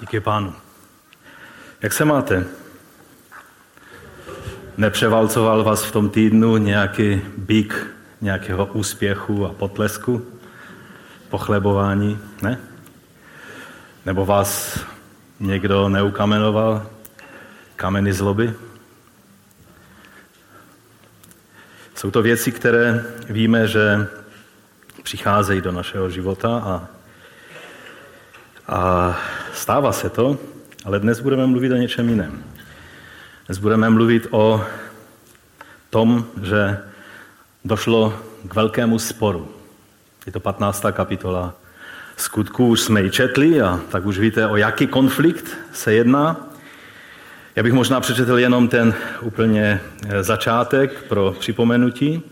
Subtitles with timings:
[0.00, 0.54] Díky pánu.
[1.82, 2.44] Jak se máte?
[4.76, 7.86] Nepřevalcoval vás v tom týdnu nějaký bík
[8.20, 10.26] nějakého úspěchu a potlesku?
[11.28, 12.18] Pochlebování?
[12.42, 12.58] Ne?
[14.06, 14.80] Nebo vás
[15.40, 16.86] někdo neukamenoval
[17.76, 18.54] kameny zloby?
[21.94, 24.06] Jsou to věci, které víme, že
[25.02, 26.88] přicházejí do našeho života a,
[28.68, 29.16] a
[29.52, 30.38] stává se to,
[30.84, 32.44] ale dnes budeme mluvit o něčem jiném.
[33.46, 34.64] Dnes budeme mluvit o
[35.90, 36.78] tom, že
[37.64, 39.48] došlo k velkému sporu.
[40.26, 40.84] Je to 15.
[40.92, 41.54] kapitola
[42.16, 46.48] skutků, už jsme ji četli a tak už víte, o jaký konflikt se jedná.
[47.56, 52.22] Já bych možná přečetl jenom ten úplně eh, začátek pro připomenutí.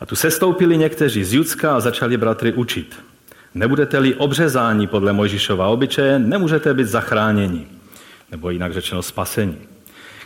[0.00, 3.11] A tu sestoupili někteří z Judska a začali bratry učit.
[3.54, 7.66] Nebudete-li obřezáni podle Mojžišova obyčeje, nemůžete být zachráněni,
[8.30, 9.56] nebo jinak řečeno spasení.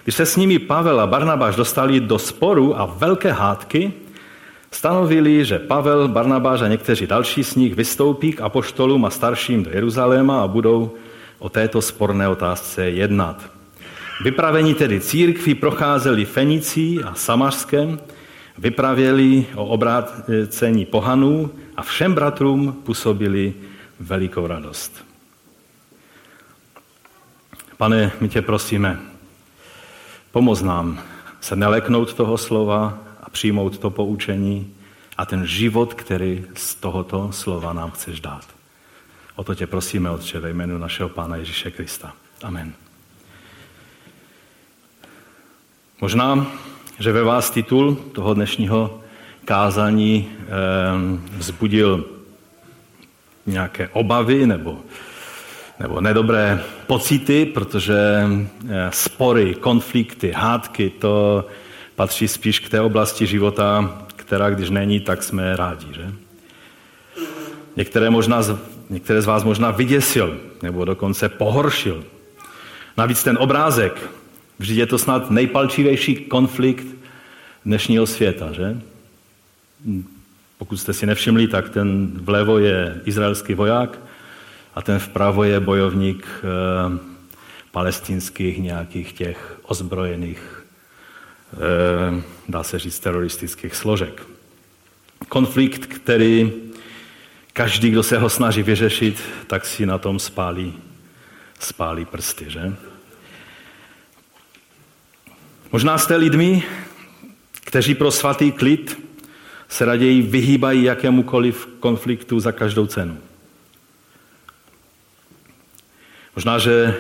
[0.05, 3.93] Když se s nimi Pavel a Barnabáš dostali do sporu a velké hádky,
[4.71, 9.71] stanovili, že Pavel, Barnabáš a někteří další z nich vystoupí k apoštolům a starším do
[9.71, 10.91] Jeruzaléma a budou
[11.39, 13.51] o této sporné otázce jednat.
[14.25, 17.99] Vypravení tedy církví procházeli Fenicí a Samařskem,
[18.59, 23.55] vypravěli o obrácení pohanů a všem bratrům působili
[24.01, 25.05] velikou radost.
[27.77, 29.01] Pane, my tě prosíme,
[30.33, 31.03] pomoz nám
[31.41, 34.75] se neleknout toho slova a přijmout to poučení
[35.17, 38.45] a ten život, který z tohoto slova nám chceš dát.
[39.37, 42.13] O to tě prosíme, Otče, ve jménu našeho Pána Ježíše Krista.
[42.43, 42.73] Amen.
[46.01, 46.47] Možná,
[46.99, 49.01] že ve vás titul toho dnešního
[49.45, 50.47] kázání eh,
[51.37, 52.05] vzbudil
[53.47, 54.79] nějaké obavy nebo,
[55.81, 58.23] nebo nedobré pocity, protože
[58.69, 61.47] eh, spory, konflikty, hádky, to
[61.97, 65.87] patří spíš k té oblasti života, která když není, tak jsme rádi.
[65.91, 66.13] Že?
[67.77, 68.43] Některé, možná,
[68.91, 72.05] některé z vás možná vyděsil nebo dokonce pohoršil.
[72.97, 74.11] Navíc ten obrázek,
[74.59, 76.87] Vždyť je to snad nejpalčivější konflikt
[77.65, 78.81] dnešního světa, že?
[80.59, 83.99] Pokud jste si nevšimli, tak ten vlevo je izraelský voják
[84.75, 86.43] a ten vpravo je bojovník e,
[87.71, 90.67] palestinských nějakých těch ozbrojených,
[91.53, 94.23] e, dá se říct, teroristických složek.
[95.29, 96.53] Konflikt, který
[97.53, 100.75] každý, kdo se ho snaží vyřešit, tak si na tom spálí,
[101.61, 102.77] spálí prsty, že?
[105.73, 106.63] Možná jste lidmi,
[107.65, 109.03] kteří pro svatý klid
[109.69, 113.19] se raději vyhýbají jakémukoliv konfliktu za každou cenu.
[116.37, 116.95] Možná, že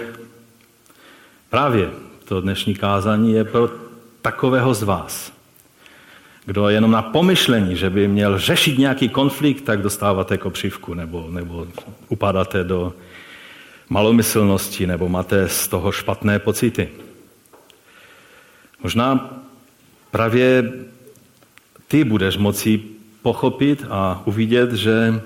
[1.51, 1.91] právě
[2.25, 3.71] to dnešní kázání je pro
[4.23, 5.33] takového z vás,
[6.45, 11.67] kdo jenom na pomyšlení, že by měl řešit nějaký konflikt, tak dostáváte kopřivku nebo, nebo
[12.09, 12.95] upadáte do
[13.89, 17.06] malomyslnosti nebo máte z toho špatné pocity.
[18.87, 19.43] Možná
[20.11, 20.73] právě
[21.89, 22.81] ty budeš moci
[23.23, 25.21] pochopit a uvidět, že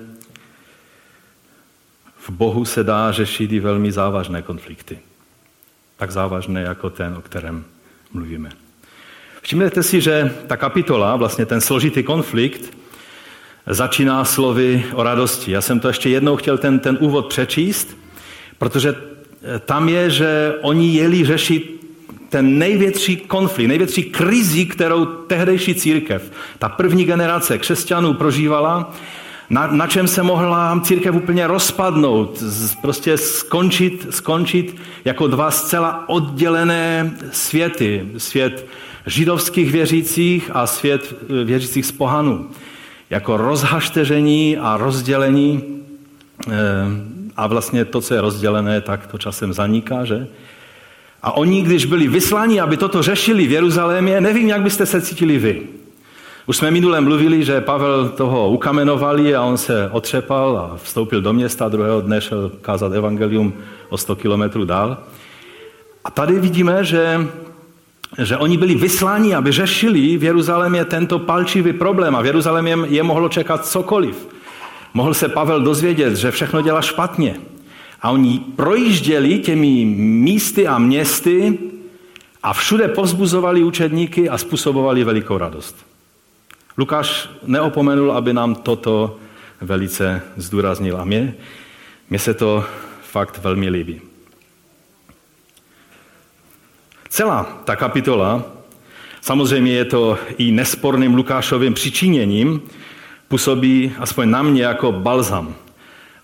[2.16, 4.99] v Bohu se dá řešit i velmi závažné konflikty.
[5.97, 7.65] Tak závažné jako ten, o kterém
[8.12, 8.50] mluvíme.
[9.43, 12.76] Všimněte si, že ta kapitola, vlastně ten složitý konflikt,
[13.66, 15.53] začíná slovy o radosti.
[15.53, 17.97] Já jsem to ještě jednou chtěl ten, ten úvod přečíst,
[18.59, 18.94] protože
[19.65, 21.79] tam je, že oni jeli řešit
[22.30, 28.94] ten největší konflikt, největší krizi, kterou tehdejší církev, ta první generace křesťanů prožívala,
[29.50, 32.42] na, na čem se mohla církev úplně rozpadnout,
[32.82, 38.08] prostě skončit, skončit jako dva zcela oddělené světy.
[38.16, 38.66] Svět
[39.06, 42.50] židovských věřících a svět eh, věřících z pohanů.
[43.10, 45.64] Jako rozhašteření a rozdělení
[46.48, 46.52] eh,
[47.36, 50.26] a vlastně to, co je rozdělené, tak to časem zaniká, že?
[51.22, 55.38] A oni, když byli vysláni, aby toto řešili v Jeruzalémě, nevím, jak byste se cítili
[55.38, 55.62] vy.
[56.46, 61.32] Už jsme minule mluvili, že Pavel toho ukamenovali a on se otřepal a vstoupil do
[61.32, 63.52] města, druhého dne šel kázat evangelium
[63.88, 64.99] o 100 kilometrů dál.
[66.05, 67.26] A tady vidíme, že,
[68.22, 73.02] že oni byli vysláni, aby řešili v Jeruzalémě tento palčivý problém a v Jeruzalémě je
[73.02, 74.28] mohlo čekat cokoliv.
[74.94, 77.37] Mohl se Pavel dozvědět, že všechno dělá špatně.
[78.02, 81.58] A oni projížděli těmi místy a městy
[82.43, 85.76] a všude povzbuzovali učedníky a způsobovali velikou radost.
[86.79, 89.17] Lukáš neopomenul, aby nám toto
[89.61, 90.97] velice zdůraznil.
[90.97, 91.35] A mě,
[92.11, 92.64] mě se to
[93.02, 94.00] fakt velmi líbí.
[97.08, 98.43] Celá ta kapitola,
[99.20, 102.62] samozřejmě je to i nesporným Lukášovým přičiněním,
[103.29, 105.55] působí aspoň na mě jako balzam.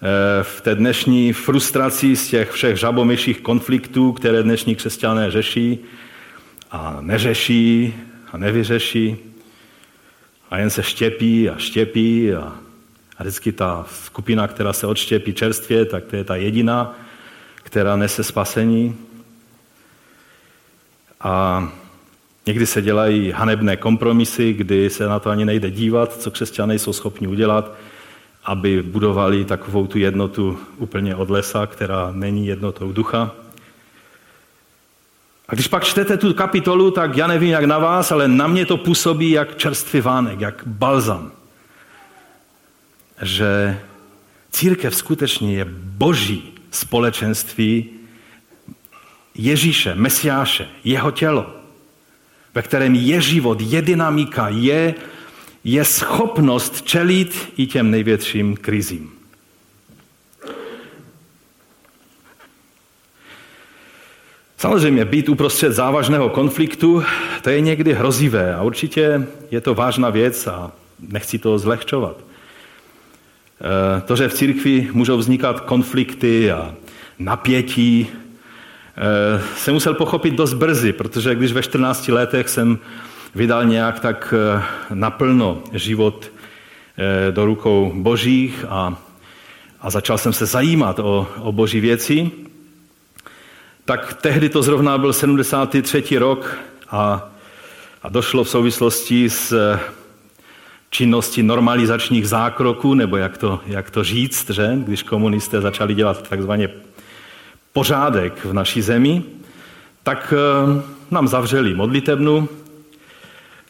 [0.03, 5.79] Eh, v té dnešní frustraci z těch všech žabomyších konfliktů, které dnešní křesťané řeší
[6.71, 7.95] a neřeší
[8.33, 9.17] a nevyřeší
[10.51, 12.53] a jen se štěpí a štěpí a,
[13.19, 16.95] a vždycky ta skupina, která se odštěpí čerstvě, tak to je ta jediná,
[17.55, 18.97] která nese spasení.
[21.21, 21.69] A
[22.47, 26.93] někdy se dělají hanebné kompromisy, kdy se na to ani nejde dívat, co křesťané jsou
[26.93, 27.77] schopni udělat,
[28.47, 33.31] aby budovali takovou tu jednotu úplně od lesa, která není jednotou ducha.
[35.49, 38.67] A když pak čtete tu kapitolu, tak já nevím, jak na vás, ale na mě
[38.67, 41.33] to působí jak čerstvý vánek, jak balzam.
[43.23, 43.81] Že
[44.51, 47.91] církev skutečně je boží společenství
[49.35, 51.47] Ježíše, Mesiáše, jeho tělo,
[52.55, 54.95] ve kterém je život, je dynamika, je,
[55.67, 59.11] je schopnost čelit i těm největším krizím.
[64.59, 67.05] Samozřejmě být uprostřed závažného konfliktu,
[67.43, 70.73] to je někdy hrozivé a určitě je to vážná věc a
[71.09, 72.17] nechci to zlehčovat.
[72.17, 76.75] Eh, to, že v církvi můžou vznikat konflikty a
[77.19, 78.07] napětí,
[79.57, 82.79] jsem musel pochopit dost brzy, protože když ve 14 letech jsem
[83.37, 84.63] vydal nějak tak eh,
[84.95, 86.33] naplno život
[87.31, 88.97] do rukou božích a,
[89.81, 92.31] a začal jsem se zajímat o, o boží věci,
[93.85, 96.19] tak tehdy to zrovna byl 73.
[96.19, 96.59] rok
[96.91, 97.31] a,
[98.03, 99.81] a došlo v souvislosti s eh,
[100.91, 104.73] činností normalizačních zákroků, nebo jak to, jak to říct, že?
[104.77, 106.69] když komunisté začali dělat takzvaně
[107.73, 109.23] pořádek v naší zemi,
[110.03, 112.49] tak eh, nám zavřeli modlitebnu,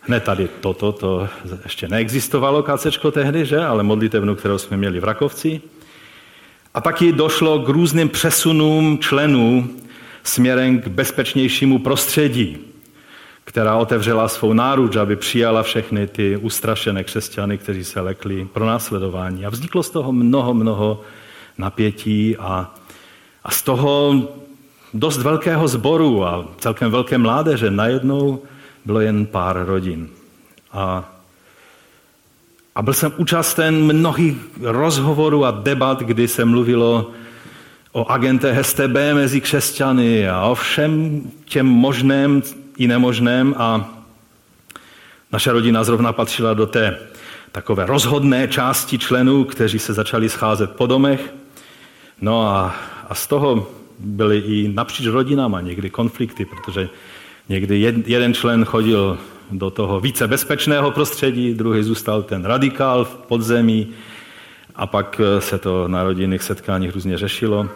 [0.06, 1.28] Hned tady toto, to
[1.64, 3.58] ještě neexistovalo kacečko tehdy, že?
[3.58, 5.60] ale modlitevnu, kterou jsme měli v Rakovci.
[6.74, 9.68] A taky došlo k různým přesunům členů
[10.22, 12.58] směrem k bezpečnějšímu prostředí,
[13.44, 19.46] která otevřela svou náruč, aby přijala všechny ty ustrašené křesťany, kteří se lekli pro následování.
[19.46, 21.00] A vzniklo z toho mnoho, mnoho
[21.58, 22.74] napětí a,
[23.44, 24.22] a z toho
[24.94, 28.42] dost velkého sboru a celkem velké mládeže najednou
[28.86, 30.08] bylo jen pár rodin.
[30.72, 31.12] A,
[32.74, 37.10] a byl jsem účasten mnohých rozhovorů a debat, kdy se mluvilo
[37.92, 42.42] o agente STB mezi křesťany a o všem těm možném
[42.76, 43.90] i nemožném a
[45.32, 46.98] naše rodina zrovna patřila do té
[47.52, 51.34] takové rozhodné části členů, kteří se začali scházet po domech.
[52.20, 52.76] No a,
[53.08, 53.68] a z toho
[53.98, 56.88] byly i napříč rodinama někdy konflikty, protože
[57.48, 59.18] někdy jeden člen chodil
[59.50, 63.88] do toho více bezpečného prostředí, druhý zůstal ten radikál v podzemí
[64.74, 67.68] a pak se to na rodinných setkáních různě řešilo.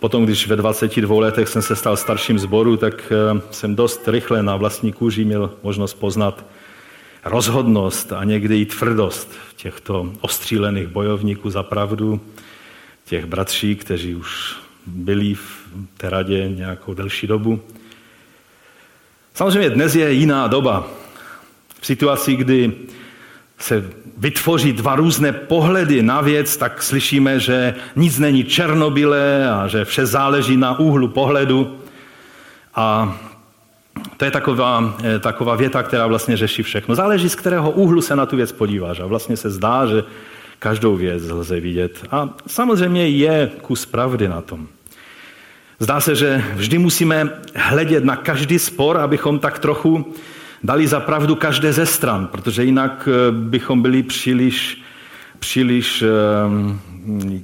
[0.00, 4.42] Potom, když ve 22 letech jsem se stal starším zboru, tak eh, jsem dost rychle
[4.42, 6.44] na vlastní kůži měl možnost poznat
[7.24, 12.20] rozhodnost a někdy i tvrdost těchto ostřílených bojovníků za pravdu,
[13.04, 14.56] těch bratří, kteří už
[14.86, 17.60] byli v té radě nějakou delší dobu.
[19.34, 20.84] Samozřejmě dnes je jiná doba.
[21.80, 22.72] V situaci, kdy
[23.58, 23.84] se
[24.18, 30.06] vytvoří dva různé pohledy na věc, tak slyšíme, že nic není černobylé a že vše
[30.06, 31.78] záleží na úhlu pohledu.
[32.74, 33.16] A
[34.16, 36.94] to je taková, eh, taková věta, která vlastně řeší všechno.
[36.94, 39.00] Záleží, z kterého úhlu se na tu věc podíváš.
[39.00, 40.04] A vlastně se zdá, že
[40.58, 42.06] každou věc lze vidět.
[42.10, 44.68] A samozřejmě je kus pravdy na tom.
[45.82, 50.14] Zdá se, že vždy musíme hledět na každý spor, abychom tak trochu
[50.62, 54.82] dali za pravdu každé ze stran, protože jinak eh, bychom byli příliš,
[55.38, 56.80] příliš ehm,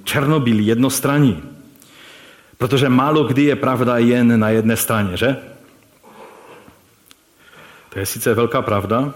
[0.05, 1.43] černobílí, jednostranní.
[2.59, 5.37] Protože málo kdy je pravda jen na jedné straně, že?
[7.93, 9.15] To je sice velká pravda,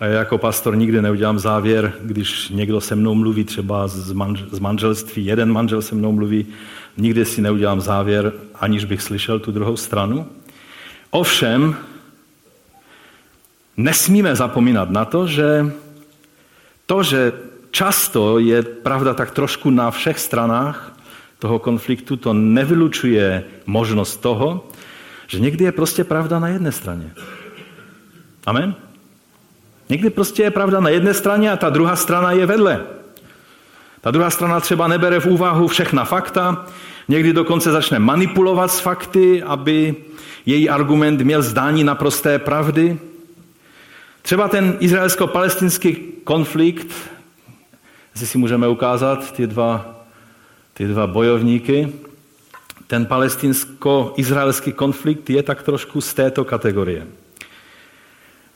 [0.00, 5.26] a já jako pastor nikdy neudělám závěr, když někdo se mnou mluví třeba z manželství,
[5.26, 6.46] jeden manžel se mnou mluví,
[7.00, 10.26] nikdy si neudělám závěr, aniž bych slyšel tu druhou stranu.
[11.10, 11.76] Ovšem,
[13.76, 15.72] nesmíme zapomínat na to, že
[16.86, 17.32] to, že
[17.70, 20.96] často je pravda tak trošku na všech stranách
[21.38, 24.68] toho konfliktu, to nevylučuje možnost toho,
[25.26, 27.10] že někdy je prostě pravda na jedné straně.
[28.46, 28.74] Amen?
[29.88, 32.80] Někdy prostě je pravda na jedné straně a ta druhá strana je vedle.
[34.00, 36.66] Ta druhá strana třeba nebere v úvahu všechna fakta,
[37.10, 39.94] Někdy dokonce začne manipulovat s fakty, aby
[40.46, 42.98] její argument měl zdání naprosté pravdy.
[44.22, 46.86] Třeba ten izraelsko-palestinský konflikt,
[48.14, 50.04] jestli si můžeme ukázat ty dva,
[50.74, 51.92] ty dva bojovníky,
[52.86, 57.06] ten palestinsko-izraelský konflikt je tak trošku z této kategorie.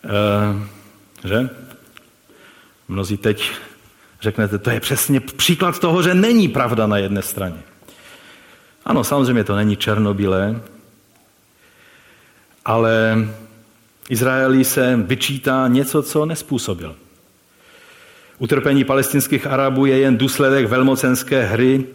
[0.05, 1.51] E, že?
[2.89, 3.53] Mnozí teď
[4.21, 7.74] řeknete, to je přesně příklad toho, že není pravda na jedné straně.
[8.85, 10.61] Ano, samozřejmě to není černobílé,
[12.65, 13.27] ale
[14.09, 16.97] Izraeli se vyčítá něco, co nespůsobil.
[18.39, 21.87] Utrpení palestinských Arabů je jen důsledek velmocenské hry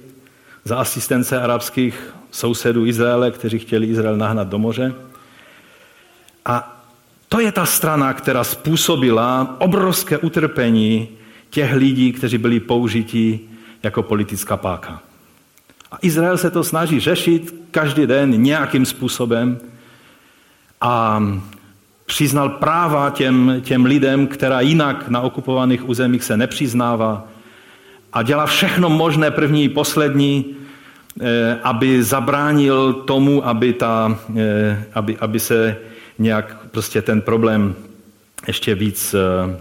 [0.66, 4.94] za asistence arabských sousedů Izraele, kteří chtěli Izrael nahnat do moře.
[6.46, 6.86] A
[7.30, 11.08] to je ta strana, která způsobila obrovské utrpení
[11.50, 13.40] těch lidí, kteří byli použiti
[13.84, 15.09] jako politická páka.
[15.92, 19.58] A Izrael se to snaží řešit každý den nějakým způsobem.
[20.82, 21.24] A
[22.06, 27.28] přiznal práva těm, těm lidem, která jinak na okupovaných územích se nepřiznává.
[28.14, 30.46] A dělá všechno možné, první i poslední,
[31.22, 35.78] eh, aby zabránil tomu, aby, ta, eh, aby, aby se
[36.20, 37.76] nějak prostě ten problém
[38.48, 39.58] ještě víc eh,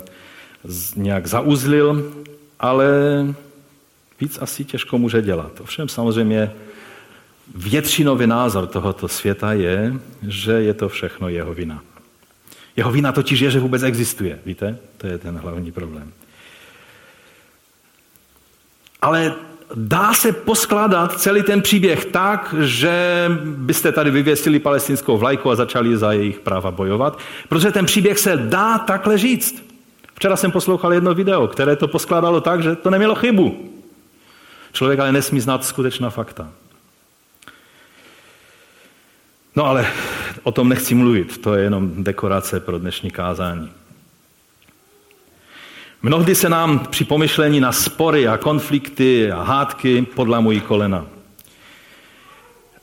[0.96, 2.12] nějak zauzlil,
[2.60, 2.88] ale
[4.20, 5.60] víc asi těžko může dělat.
[5.60, 6.52] Ovšem samozřejmě
[7.54, 9.94] většinový názor tohoto světa je,
[10.28, 11.82] že je to všechno jeho vina.
[12.76, 14.38] Jeho vina totiž je, že vůbec existuje.
[14.46, 14.78] Víte?
[14.96, 16.12] To je ten hlavní problém.
[19.02, 19.34] Ale
[19.74, 25.96] dá se poskládat celý ten příběh tak, že byste tady vyvěsili palestinskou vlajku a začali
[25.96, 29.64] za jejich práva bojovat, protože ten příběh se dá takhle říct.
[30.14, 33.77] Včera jsem poslouchal jedno video, které to poskládalo tak, že to nemělo chybu.
[34.78, 36.50] Člověk ale nesmí znát skutečná fakta.
[39.56, 39.86] No ale
[40.42, 43.72] o tom nechci mluvit, to je jenom dekorace pro dnešní kázání.
[46.02, 51.06] Mnohdy se nám při pomyšlení na spory a konflikty a hádky podlamují kolena.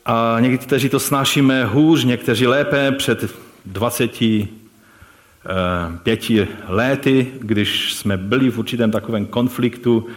[0.05, 2.91] A někteří to snášíme hůř, někteří lépe.
[2.91, 3.35] Před
[3.65, 10.07] 25 lety, když jsme byli v určitém takovém konfliktu,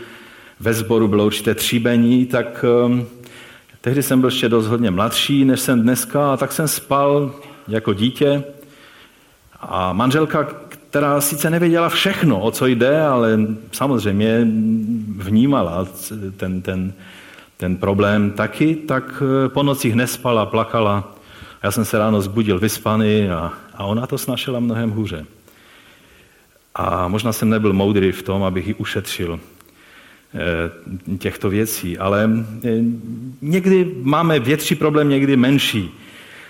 [0.61, 3.07] ve sboru bylo určité tříbení, tak um,
[3.81, 7.35] tehdy jsem byl ještě dost hodně mladší, než jsem dneska, a tak jsem spal
[7.69, 8.45] jako dítě.
[9.61, 13.39] A manželka, která sice nevěděla všechno, o co jde, ale
[13.73, 14.47] samozřejmě
[15.17, 15.87] vnímala
[16.37, 16.93] ten, ten,
[17.57, 21.15] ten problém taky, tak uh, po nocích nespala, plakala.
[21.63, 25.27] Já jsem se ráno zbudil vyspaný a, a ona to snašela mnohem hůře.
[26.75, 29.58] A možná jsem nebyl moudrý v tom, abych ji ušetřil Eh,
[31.19, 32.31] těchto věcí, ale
[32.65, 32.69] eh,
[33.41, 35.91] někdy máme větší problém, někdy menší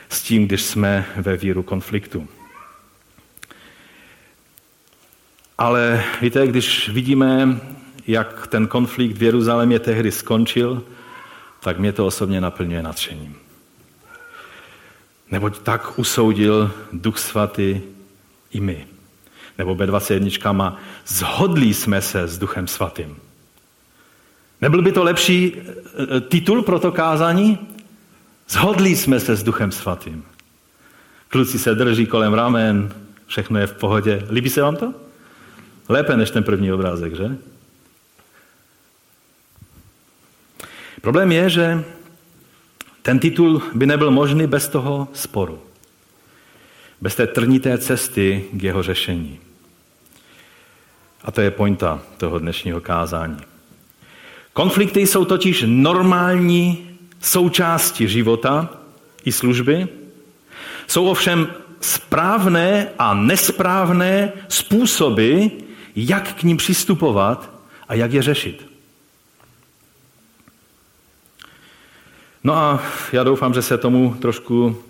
[0.09, 2.29] s tím, když jsme ve víru konfliktu.
[5.59, 7.61] Ale víte, když vidíme,
[8.07, 10.83] jak ten konflikt v Jeruzalémě tehdy skončil,
[11.61, 13.37] tak mě to osobně naplňuje nadšením.
[15.31, 17.81] Neboť tak usoudil Duch Svatý
[18.51, 18.87] i my.
[19.59, 23.17] Nebo B21 má, zhodlí jsme se s Duchem Svatým.
[24.61, 25.73] Nebyl by to lepší eh,
[26.17, 27.59] eh, titul pro to kázání?
[28.49, 30.25] Zhodli jsme se s Duchem Svatým.
[31.29, 32.95] Kluci se drží kolem ramen,
[33.27, 34.27] všechno je v pohodě.
[34.31, 34.95] Líbí se vám to?
[35.89, 37.37] Lépe než ten první obrázek, že?
[41.01, 41.85] Problém je, že
[43.03, 45.63] ten titul by nebyl možný bez toho sporu.
[47.01, 49.41] Bez té trnité cesty k jeho řešení.
[51.25, 53.39] A to je pointa toho dnešního kázání.
[54.59, 56.89] Konflikty jsou totiž normální
[57.21, 58.69] součástí života
[59.25, 59.89] i služby.
[60.87, 61.49] Jsou ovšem
[61.81, 65.47] správné a nesprávné způsoby,
[65.97, 67.51] jak k ním přistupovat
[67.89, 68.67] a jak je řešit.
[72.45, 74.83] No a já doufám, že se tomu trošku,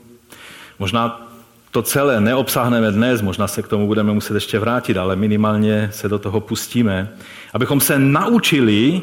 [0.79, 1.29] možná
[1.71, 6.09] to celé neobsáhneme dnes, možná se k tomu budeme muset ještě vrátit, ale minimálně se
[6.09, 7.17] do toho pustíme,
[7.55, 9.03] abychom se naučili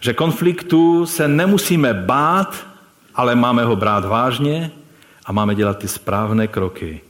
[0.00, 2.66] že konfliktu se nemusíme bát,
[3.14, 4.70] ale máme ho brát vážně
[5.26, 7.00] a máme dělat ty správné kroky,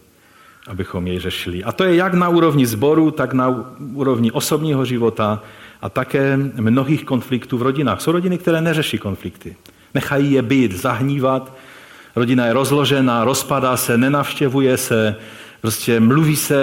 [0.67, 1.65] abychom jej řešili.
[1.65, 3.65] A to je jak na úrovni sboru, tak na
[3.95, 5.43] úrovni osobního života
[5.83, 8.01] a také mnohých konfliktů v rodinách.
[8.01, 9.57] Jsou rodiny, které neřeší konflikty.
[9.95, 11.53] Nechají je být, zahnívat.
[12.17, 15.17] Rodina je rozložená, rozpadá se, nenavštěvuje se,
[15.61, 16.57] prostě mluví se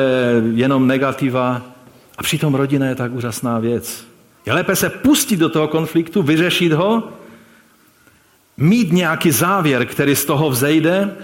[0.54, 1.62] jenom negativa.
[2.18, 4.15] A přitom rodina je tak úžasná věc.
[4.46, 7.12] Je lépe se pustit do toho konfliktu, vyřešit ho
[8.58, 11.16] mít nějaký závěr, který z toho vzejde,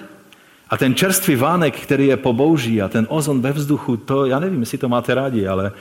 [0.69, 4.39] a ten čerstvý vánek, který je po bouří a ten ozon ve vzduchu, to já
[4.39, 5.71] nevím, jestli to máte rádi, ale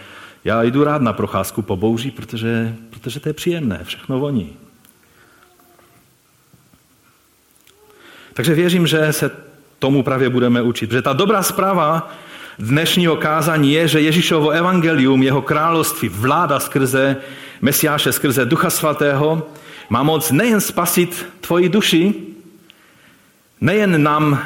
[0.44, 4.56] já jdu rád na procházku po bouří, protože, protože to je příjemné, všechno voní.
[8.35, 9.30] Takže věřím, že se
[9.78, 10.87] tomu právě budeme učit.
[10.87, 12.12] Protože ta dobrá zpráva
[12.59, 17.16] dnešního kázání je, že Ježíšovo evangelium, jeho království, vláda skrze
[17.61, 19.50] Mesiáše, skrze Ducha Svatého,
[19.90, 22.14] má moc nejen spasit tvoji duši,
[23.61, 24.42] nejen nám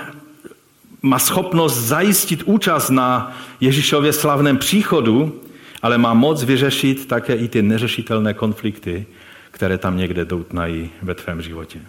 [1.03, 5.41] má schopnost zajistit účast na Ježíšově slavném příchodu,
[5.83, 9.07] ale má moc vyřešit také i ty neřešitelné konflikty,
[9.51, 11.81] které tam někde doutnají ve tvém životě.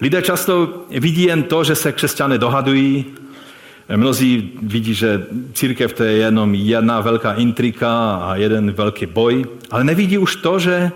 [0.00, 3.04] Lidé často vidí jen to, že se křesťané dohadují.
[3.96, 9.84] Mnozí vidí, že církev to je jenom jedna velká intrika a jeden velký boj, ale
[9.84, 10.92] nevidí už to, že,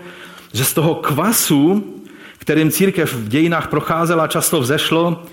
[0.53, 1.93] že z toho kvasu,
[2.37, 5.23] kterým církev v dějinách procházela, často vzešlo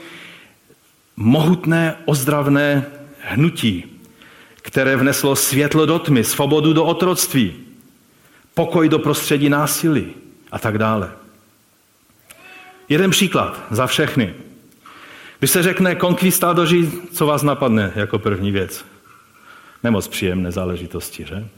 [1.16, 2.86] mohutné ozdravné
[3.20, 3.84] hnutí,
[4.62, 7.52] které vneslo světlo do tmy, svobodu do otroctví,
[8.54, 10.06] pokoj do prostředí násilí
[10.52, 11.10] a tak dále.
[12.88, 14.34] Jeden příklad za všechny.
[15.38, 18.84] Když se řekne konkvistadoři, co vás napadne jako první věc?
[19.82, 21.48] Nemoc příjemné záležitosti, že?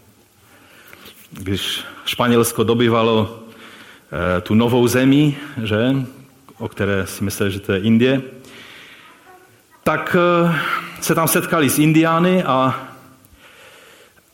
[1.31, 3.43] Když Španělsko dobývalo
[4.39, 6.07] e, tu novou zemi, že?
[6.59, 8.23] o které si mysleli, že to je Indie,
[9.83, 10.55] tak e,
[11.01, 12.89] se tam setkali s Indiány a,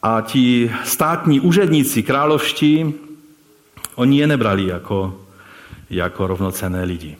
[0.02, 2.94] a ti státní úředníci královští,
[3.94, 5.18] oni je nebrali jako
[5.90, 7.16] jako rovnocené lidi.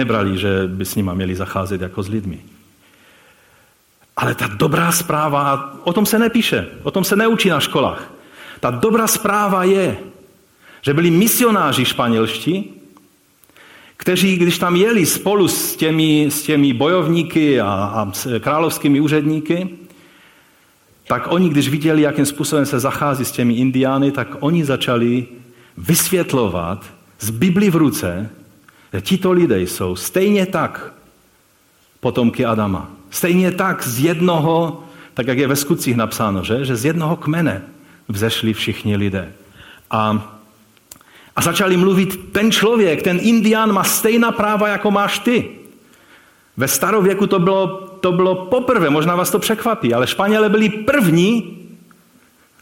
[0.00, 2.40] Nebrali, že by s nima měli zacházet jako s lidmi.
[4.16, 8.12] Ale ta dobrá zpráva, o tom se nepíše, o tom se neučí na školách.
[8.60, 9.98] Ta dobrá zpráva je,
[10.82, 12.72] že byli misionáři španělští,
[13.96, 19.68] kteří, když tam jeli spolu s těmi, s těmi bojovníky a, a s královskými úředníky,
[21.08, 25.26] tak oni, když viděli, jakým způsobem se zachází s těmi indiány, tak oni začali
[25.76, 26.84] vysvětlovat,
[27.20, 28.30] z Bibli v ruce,
[29.00, 30.92] tito lidé jsou stejně tak
[32.00, 32.90] potomky Adama.
[33.10, 37.62] Stejně tak z jednoho, tak jak je ve skutcích napsáno, že, že z jednoho kmene
[38.08, 39.32] vzešli všichni lidé.
[39.90, 40.30] A,
[41.36, 45.48] a začali mluvit, ten člověk, ten indián má stejná práva, jako máš ty.
[46.56, 47.66] Ve starověku to bylo,
[48.00, 51.59] to bylo poprvé, možná vás to překvapí, ale Španělé byli první,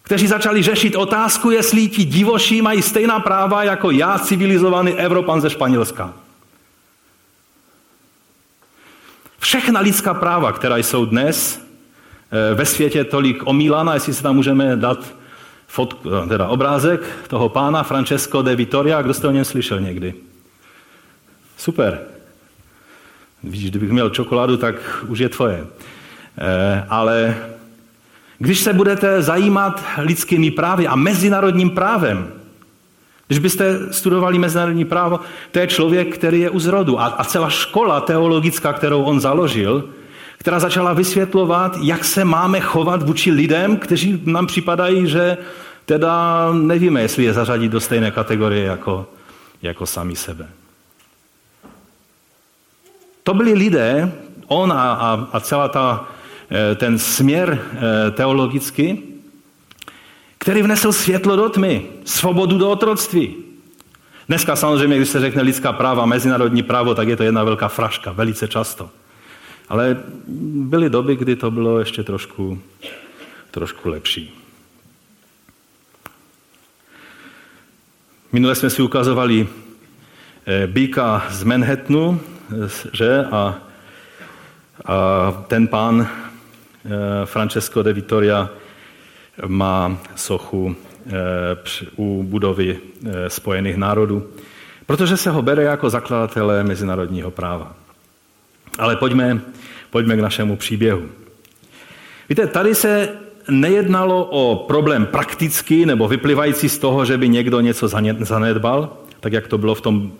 [0.08, 5.50] kteří začali řešit otázku, jestli ti divoší mají stejná práva jako já, civilizovaný Evropan ze
[5.50, 6.12] Španělska.
[9.38, 14.76] Všechna lidská práva, která jsou dnes eh, ve světě tolik omílána, jestli si tam můžeme
[14.76, 14.98] dát
[15.66, 20.14] fotku, eh, teda obrázek toho pána Francesco de Vitoria, kdo jste o něm slyšel někdy?
[21.56, 22.00] Super.
[23.44, 25.66] Víš, kdybych měl čokoládu, tak už je tvoje.
[26.38, 27.36] E, ale
[28.38, 32.32] když se budete zajímat lidskými právy a mezinárodním právem,
[33.26, 35.20] když byste studovali mezinárodní právo,
[35.50, 37.00] to je člověk, který je u zrodu.
[37.00, 39.88] A, a celá škola teologická, kterou on založil,
[40.38, 45.36] která začala vysvětlovat, jak se máme chovat vůči lidem, kteří nám připadají, že
[45.84, 49.06] teda nevíme, jestli je zařadit do stejné kategorie jako,
[49.62, 50.48] jako sami sebe.
[53.22, 54.12] To byli lidé,
[54.46, 56.08] on a, a, a celá ta
[56.76, 59.02] ten směr eh, teologický,
[60.38, 63.36] který vnesl světlo do tmy, svobodu do otroctví.
[64.28, 68.12] Dneska samozřejmě, když se řekne lidská práva, mezinárodní právo, tak je to jedna velká fraška,
[68.12, 68.90] velice často.
[69.68, 69.96] Ale
[70.68, 72.58] byly doby, kdy to bylo ještě trošku,
[73.50, 74.34] trošku lepší.
[78.32, 79.48] Minule jsme si ukazovali
[80.46, 82.20] eh, býka z Manhattanu,
[82.92, 83.24] že?
[83.24, 83.54] A,
[84.84, 86.27] a ten pán Eh,
[87.24, 88.50] Francesco de Vitoria
[89.46, 91.10] má sochu eh,
[91.96, 94.26] u budovy eh, Spojených národů,
[94.86, 97.76] protože se ho bere jako zakladatele mezinárodního práva.
[98.78, 99.40] Ale pojďme,
[99.90, 101.02] pojďme k našemu příběhu.
[102.28, 103.08] Víte, tady se
[103.50, 107.88] nejednalo o problém praktický nebo vyplývající z toho, že by někdo něco
[108.20, 110.12] zanedbal, tak jak to bylo v tom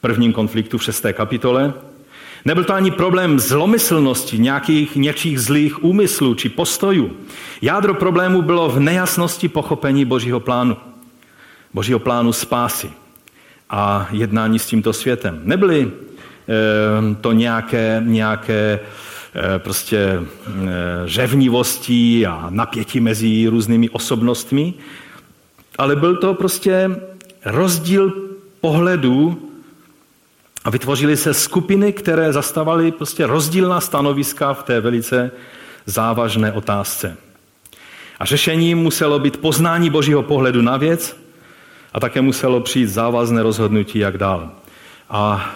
[0.00, 1.72] prvním konfliktu v šesté kapitole,
[2.44, 7.10] Nebyl to ani problém zlomyslnosti, nějakých něčích zlých úmyslů či postojů.
[7.62, 10.76] Jádro problému bylo v nejasnosti pochopení Božího plánu.
[11.74, 12.90] Božího plánu spásy
[13.70, 15.40] a jednání s tímto světem.
[15.44, 18.80] Nebyly eh, to nějaké, nějaké
[19.34, 20.22] eh, prostě eh,
[21.04, 24.74] řevnivosti a napětí mezi různými osobnostmi,
[25.78, 26.90] ale byl to prostě
[27.44, 28.12] rozdíl
[28.60, 29.47] pohledu
[30.68, 35.30] A vytvořily se skupiny, které zastavaly prostě rozdílná stanoviska v té velice
[35.86, 37.16] závažné otázce.
[38.20, 41.16] A řešením muselo být poznání božího pohledu na věc
[41.92, 44.50] a také muselo přijít závazné rozhodnutí, jak dál.
[45.10, 45.50] A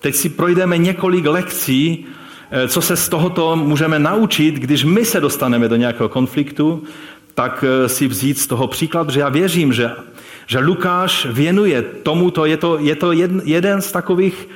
[0.00, 2.06] teď si projdeme několik lekcí,
[2.50, 6.84] eh, co se z tohoto můžeme naučit, když my se dostaneme do nějakého konfliktu,
[7.34, 9.90] tak eh, si vzít z toho příklad, že já věřím, že,
[10.46, 13.12] že Lukáš věnuje tomuto, je to, je to
[13.44, 14.48] jeden z takových,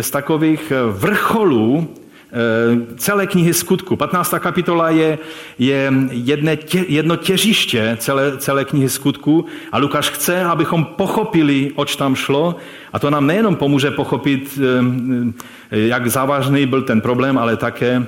[0.00, 1.88] z takových eh, vrcholů
[2.34, 3.96] Eh, celé knihy skutku.
[3.96, 4.34] 15.
[4.38, 5.18] kapitola je,
[5.58, 11.96] je jedne tě, jedno těžiště celé, celé knihy skutku a Lukáš chce, abychom pochopili, oč
[11.96, 12.56] tam šlo
[12.92, 18.06] a to nám nejenom pomůže pochopit, eh, jak závažný byl ten problém, ale také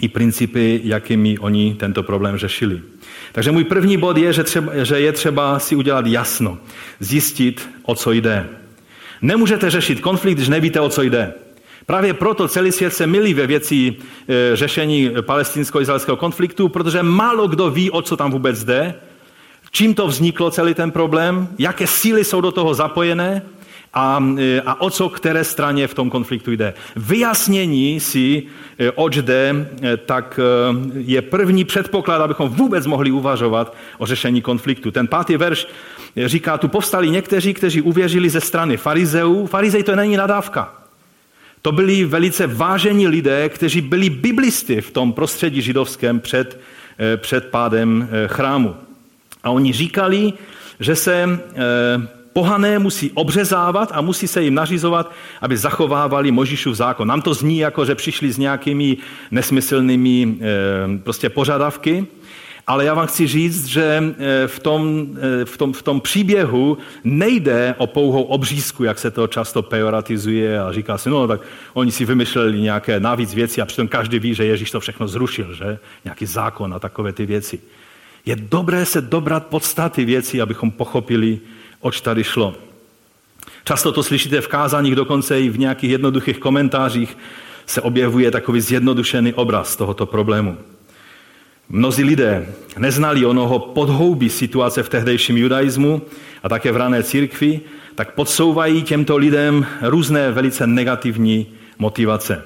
[0.00, 2.80] i principy, jakými oni tento problém řešili.
[3.34, 6.58] Takže můj první bod je, že, třeba, že je třeba si udělat jasno,
[7.00, 8.48] zjistit, o co jde.
[9.22, 11.34] Nemůžete řešit konflikt, když nevíte, o co jde.
[11.86, 13.96] Právě proto celý svět se milí ve věci
[14.28, 18.94] e, řešení palestinsko-izraelského konfliktu, protože málo kdo ví, o co tam vůbec jde,
[19.70, 23.42] čím to vzniklo celý ten problém, jaké síly jsou do toho zapojené
[23.94, 26.74] a, e, a o co které straně v tom konfliktu jde.
[26.96, 28.42] Vyjasnění si,
[28.78, 29.70] e, oč jde,
[30.06, 30.40] tak
[30.94, 34.90] je první předpoklad, abychom vůbec mohli uvažovat o řešení konfliktu.
[34.90, 35.66] Ten pátý verš
[36.26, 39.46] říká, tu povstali někteří, kteří uvěřili ze strany farizeů.
[39.46, 40.74] Farizej to není nadávka.
[41.62, 46.60] To byli velice vážení lidé, kteří byli biblisty v tom prostředí židovském před,
[47.16, 48.76] před pádem chrámu.
[49.44, 50.32] A oni říkali,
[50.80, 51.40] že se
[52.34, 57.08] pohané musí obřezávat a musí se jim nařizovat, aby zachovávali Možíšův zákon.
[57.08, 58.96] Nám to zní jako, že přišli s nějakými
[59.30, 60.38] nesmyslnými
[61.04, 62.06] prostě požadavky,
[62.66, 66.78] ale já vám chci říct, že eh, v tom, eh, v tom, v tom příběhu
[67.04, 71.40] nejde o pouhou obřízku, jak se to často pejoratizuje a říká se, no tak
[71.74, 75.54] oni si vymysleli nějaké navíc věci a přitom každý ví, že Ježíš to všechno zrušil,
[75.54, 75.78] že?
[76.04, 77.60] Nějaký zákon a takové ty věci.
[78.26, 81.40] Je dobré se dobrat podstaty věcí, abychom pochopili,
[81.84, 82.54] oč tady šlo.
[83.64, 87.16] Často to slyšíte v kázáních, dokonce i v nějakých jednoduchých komentářích
[87.66, 90.56] se objevuje takový zjednodušený obraz tohoto problému.
[91.68, 92.46] Mnozí lidé
[92.78, 96.02] neznali onoho podhoubí situace v tehdejším judaismu
[96.42, 97.60] a také v rané církvi,
[97.94, 101.46] tak podsouvají těmto lidem různé velice negativní
[101.78, 102.44] motivace.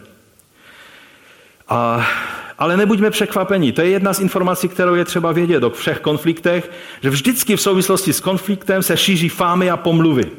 [1.69, 2.07] A,
[2.59, 3.73] ale nebuďme překvapeni.
[3.73, 6.71] To je jedna z informací, kterou je třeba vědět o všech konfliktech,
[7.03, 10.31] že vždycky v souvislosti s konfliktem se šíří fámy a pomluvy.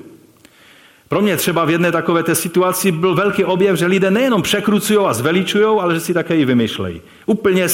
[1.07, 4.99] Pro mě třeba v jedné takové té situaci byl velký objev, že lidé nejenom překrucují
[4.99, 7.01] a zveličují, ale že si také i vymýšlejí.
[7.25, 7.67] Úplně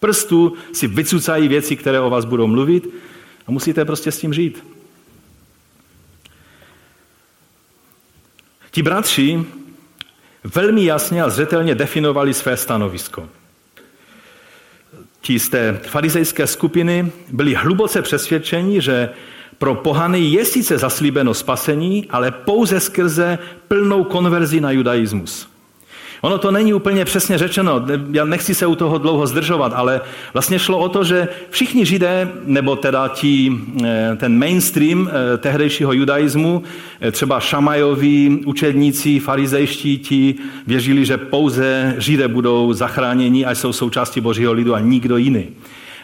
[0.00, 2.88] prstů si vycucají věci, které o vás budou mluvit
[3.46, 4.64] a musíte prostě s tím žít.
[8.70, 9.44] Ti bratři
[10.44, 13.28] velmi jasně a zřetelně definovali své stanovisko.
[15.20, 19.08] Ti z té farizejské skupiny byli hluboce přesvědčeni, že
[19.58, 25.48] pro pohany je sice zaslíbeno spasení, ale pouze skrze plnou konverzi na judaismus.
[26.20, 30.00] Ono to není úplně přesně řečeno, já nechci se u toho dlouho zdržovat, ale
[30.32, 35.92] vlastně šlo o to, že všichni židé, nebo teda tí, eh, ten mainstream eh, tehdejšího
[35.92, 36.62] judaismu,
[37.00, 40.34] eh, třeba šamajoví učedníci, farizejští, ti
[40.66, 45.46] věřili, že pouze židé budou zachráněni a jsou součástí božího lidu a nikdo jiný.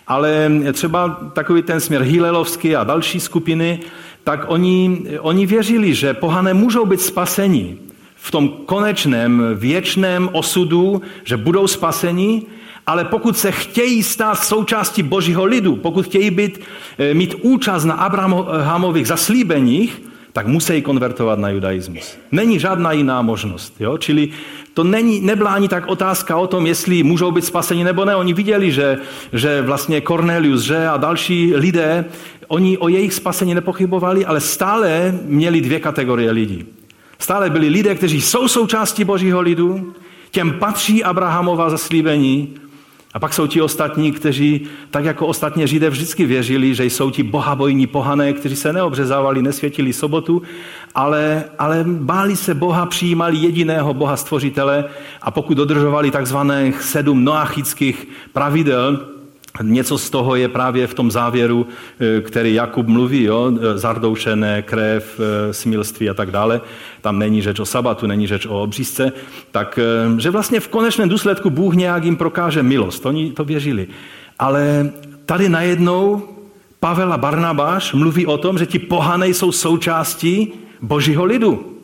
[0.06, 3.80] Ale třeba takový ten směr Hilelovský a další skupiny,
[4.24, 7.76] tak oni, oni věřili, že pohané můžou být spaseni
[8.24, 12.42] v tom konečném věčném osudu, že budou spaseni,
[12.86, 16.60] ale pokud se chtějí stát součástí božího lidu, pokud chtějí být,
[16.98, 22.16] eh, mít účast na Abrahamových zaslíbeních, tak musí konvertovat na judaismus.
[22.32, 23.76] Není žádná jiná možnost.
[23.80, 23.98] Jo?
[23.98, 24.28] Čili
[24.74, 28.16] to není, nebyla ani tak otázka o tom, jestli můžou být spaseni nebo ne.
[28.16, 28.98] Oni viděli, že,
[29.32, 32.04] že vlastně Cornelius že a další lidé,
[32.48, 36.64] oni o jejich spasení nepochybovali, ale stále měli dvě kategorie lidí.
[37.18, 39.94] Stále byli lidé, kteří jsou součástí božího lidu,
[40.30, 42.54] těm patří Abrahamova zaslíbení,
[43.14, 47.22] a pak jsou ti ostatní, kteří, tak jako ostatně Židé vždycky věřili, že jsou ti
[47.22, 50.42] bohabojní pohané, kteří se neobřezávali, nesvětili sobotu,
[50.94, 54.84] ale, ale báli se Boha, přijímali jediného Boha stvořitele
[55.22, 59.13] a pokud dodržovali takzvaných sedm noachických pravidel,
[59.62, 61.66] Něco z toho je právě v tom závěru,
[62.00, 63.52] eh, který Jakub mluví, jo?
[63.54, 66.60] Eh, zardoušené, krev, eh, smilství a tak dále.
[67.00, 69.12] Tam není řeč o sabatu, není řeč o obřízce.
[69.50, 69.78] Tak,
[70.18, 73.06] že vlastně v konečném důsledku Bůh nějak jim prokáže milost.
[73.06, 73.86] Oni to věřili.
[74.38, 74.90] Ale
[75.26, 76.22] tady najednou
[76.80, 81.78] Pavel a Barnabáš mluví o tom, že ti pohané jsou součástí božího lidu.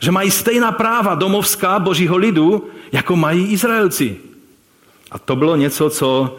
[0.00, 4.16] Že mají stejná práva domovská božího lidu, jako mají Izraelci.
[5.10, 6.36] A to bylo něco, co,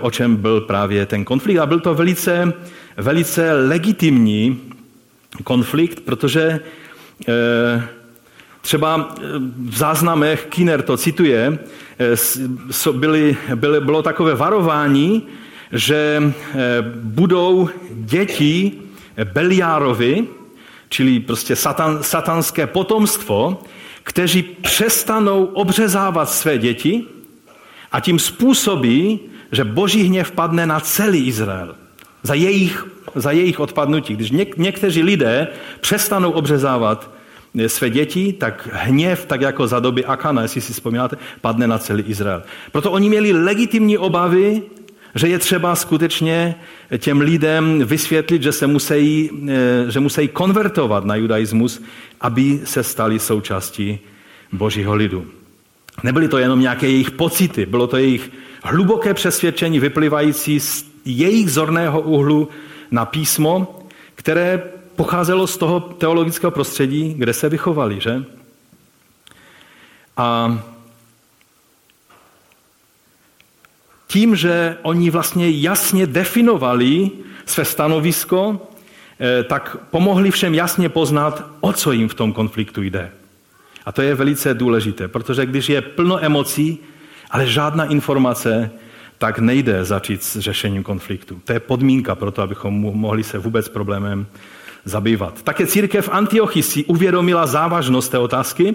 [0.00, 1.58] o čem byl právě ten konflikt.
[1.58, 2.52] A byl to velice,
[2.96, 4.60] velice legitimní
[5.44, 6.60] konflikt, protože
[7.28, 7.82] e,
[8.60, 9.14] třeba
[9.68, 11.58] v záznamech, Kiner to cituje,
[12.92, 15.26] byly, byly, bylo takové varování,
[15.72, 16.32] že
[16.94, 18.72] budou děti
[19.24, 20.26] Beliárovi,
[20.88, 23.62] čili prostě satan, satanské potomstvo,
[24.02, 27.04] kteří přestanou obřezávat své děti
[27.92, 29.20] a tím způsobí,
[29.52, 31.74] že boží hněv padne na celý Izrael.
[32.22, 34.16] Za jejich, za jejich odpadnutí.
[34.16, 35.48] Když něk, někteří lidé
[35.80, 37.10] přestanou obřezávat
[37.58, 41.78] eh, své děti, tak hněv, tak jako za doby Akana, jestli si vzpomínáte, padne na
[41.78, 42.42] celý Izrael.
[42.72, 44.62] Proto oni měli legitimní obavy
[45.14, 46.54] že je třeba skutečně
[46.98, 51.82] těm lidem vysvětlit, že se musí, eh, že musí konvertovat na judaismus,
[52.20, 53.98] aby se stali součástí
[54.52, 55.26] božího lidu.
[56.02, 58.30] Nebyly to jenom nějaké jejich pocity, bylo to jejich
[58.62, 62.48] hluboké přesvědčení vyplývající z jejich zorného úhlu
[62.90, 63.78] na písmo,
[64.14, 64.62] které
[64.96, 68.24] pocházelo z toho teologického prostředí, kde se vychovali, že?
[70.16, 70.58] A
[74.06, 77.10] tím, že oni vlastně jasně definovali
[77.46, 78.68] své stanovisko,
[79.20, 83.12] eh, tak pomohli všem jasně poznat, o co jim v tom konfliktu jde.
[83.86, 86.78] A to je velice důležité, protože když je plno emocí,
[87.30, 88.70] ale žádná informace,
[89.18, 91.40] tak nejde začít s řešením konfliktu.
[91.44, 94.26] To je podmínka pro to, abychom mohli se vůbec problémem
[94.84, 95.42] zabývat.
[95.42, 98.74] Také církev Antiochii si uvědomila závažnost té otázky,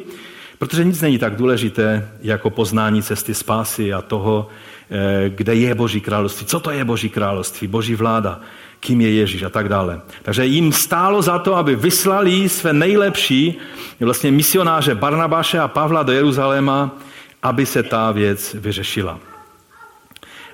[0.60, 4.50] protože nic není tak důležité jako poznání cesty spásy a toho,
[4.90, 8.42] Eh, kde je Boží království, co to je Boží království, Boží vláda,
[8.80, 10.02] kým je Ježíš a tak dále.
[10.24, 13.58] Takže jim stálo za to, aby vyslali své nejlepší
[14.00, 16.96] vlastně misionáře Barnabáše a Pavla do Jeruzaléma,
[17.44, 19.20] aby se ta věc vyřešila.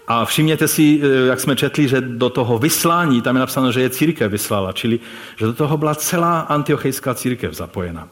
[0.08, 3.82] A všimněte si, eh, jak jsme četli, že do toho vyslání, tam je napsáno, že
[3.82, 5.00] je církev vyslala, čili
[5.36, 8.08] že do toho byla celá antiochejská církev zapojena.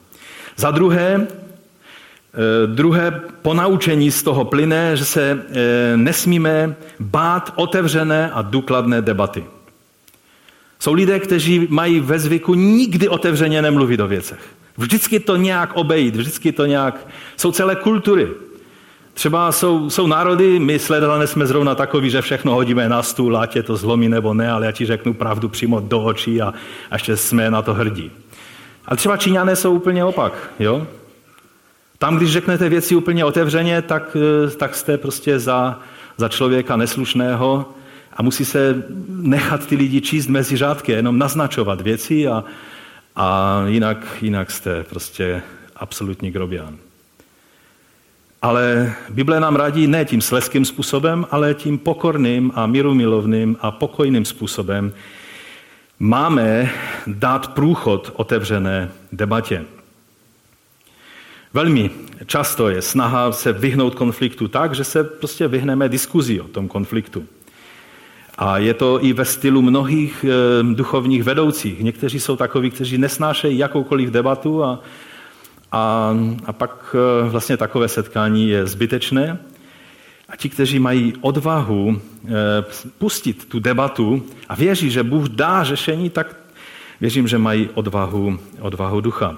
[0.56, 1.28] Za druhé,
[2.34, 9.44] Eh, druhé ponaučení z toho plyne, že se eh, nesmíme bát otevřené a důkladné debaty.
[10.82, 14.40] Jsou lidé, kteří mají ve zvyku nikdy otevřeně nemluvit o věcech.
[14.78, 17.08] Vždycky to nějak obejít, vždycky to nějak...
[17.38, 18.28] Jsou celé kultury.
[19.14, 23.56] Třeba jsou, jsou národy, my sledané jsme zrovna takový, že všechno hodíme na stůl, ať
[23.56, 26.54] je to zlomí nebo ne, ale já ti řeknu pravdu přímo do očí a,
[26.92, 28.12] a ještě jsme na to hrdí.
[28.86, 30.34] A třeba Číňané jsou úplně opak.
[30.60, 30.88] Jo?
[31.98, 34.18] Tam, když řeknete věci úplně otevřeně, tak,
[34.48, 35.80] eh, tak jste prostě za,
[36.18, 37.66] za člověka neslušného
[38.22, 42.44] a musí se nechat ty lidi číst mezi řádky, jenom naznačovat věci a,
[43.16, 45.42] a jinak, jinak jste prostě
[45.76, 46.78] absolutní grobián.
[48.42, 54.26] Ale Bible nám radí ne tím sleským způsobem, ale tím pokorným a mírumilovným a pokojným
[54.26, 54.94] způsobem.
[56.00, 56.70] Máme
[57.08, 59.66] dát průchod otevřené debatě.
[61.54, 61.90] Velmi
[62.26, 67.26] často je snaha se vyhnout konfliktu tak, že se prostě vyhneme diskuzi o tom konfliktu.
[68.42, 71.80] A je to i ve stylu mnohých e, duchovních vedoucích.
[71.80, 74.80] Někteří jsou takoví, kteří nesnášejí jakoukoliv debatu a,
[75.72, 79.40] a, a pak e, vlastně takové setkání je zbytečné.
[80.30, 82.30] A ti, kteří mají odvahu e,
[82.98, 86.36] pustit tu debatu a věří, že Bůh dá řešení, tak
[87.02, 89.38] věřím, že mají odvahu, odvahu ducha.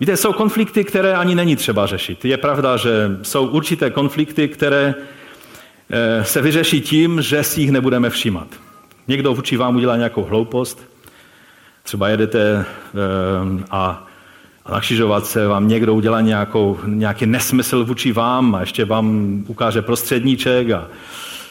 [0.00, 2.24] Víte, jsou konflikty, které ani není třeba řešit.
[2.24, 5.21] Je pravda, že jsou určité konflikty, které eh,
[6.22, 8.48] se vyřeší tím, že si jich nebudeme všímat.
[9.08, 10.88] Někdo vůči vám udělá nějakou hloupost,
[11.82, 14.06] třeba jedete ehm, a
[14.66, 19.82] a na křižovatce vám někdo udělá nějakou, nějaký nesmysl vůči vám a ještě vám ukáže
[19.82, 20.88] prostředníček a,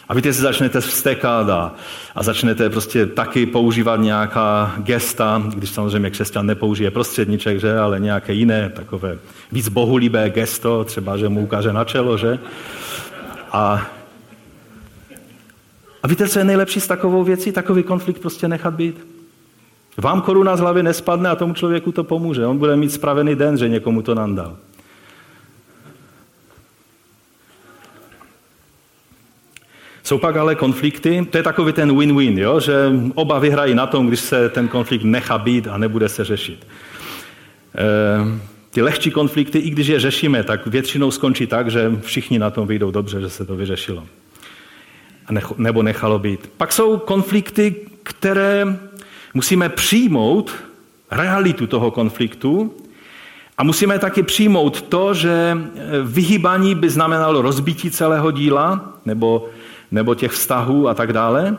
[0.10, 1.74] a vy se začnete vztekat a,
[2.16, 8.34] a začnete prostě taky používat nějaká gesta, když samozřejmě křesťan nepoužije prostředníček, že, ale nějaké
[8.34, 9.18] jiné, takové
[9.52, 12.40] víc bohulibé gesto, třeba, že mu ukáže na čelo, že?
[13.52, 13.88] A,
[16.04, 17.52] a víte, co je nejlepší s takovou věcí?
[17.52, 19.08] Takový konflikt prostě nechat být.
[19.98, 22.46] Vám koruna z hlavy nespadne a tomu člověku to pomůže.
[22.46, 24.58] On bude mít spravený den, že někomu to nandal.
[30.04, 32.60] Jsou pak ale konflikty, to je takový ten win-win, jo?
[32.60, 36.68] že oba vyhrají na tom, když se ten konflikt nechá být a nebude se řešit.
[37.78, 38.40] E,
[38.72, 42.68] ty lehčí konflikty, i když je řešíme, tak většinou skončí tak, že všichni na tom
[42.68, 44.04] vyjdou dobře, že se to vyřešilo.
[45.58, 46.50] Nebo nechalo být.
[46.58, 48.80] Pak jsou konflikty, které
[49.34, 50.52] musíme přijmout
[51.12, 52.74] realitu toho konfliktu
[53.58, 55.58] a musíme taky přijmout to, že
[56.04, 59.50] vyhýbání by znamenalo rozbití celého díla nebo,
[59.92, 61.58] nebo těch vztahů a tak dále.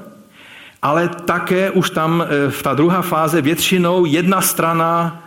[0.83, 5.23] Ale také už tam v ta druhá fáze většinou jedna strana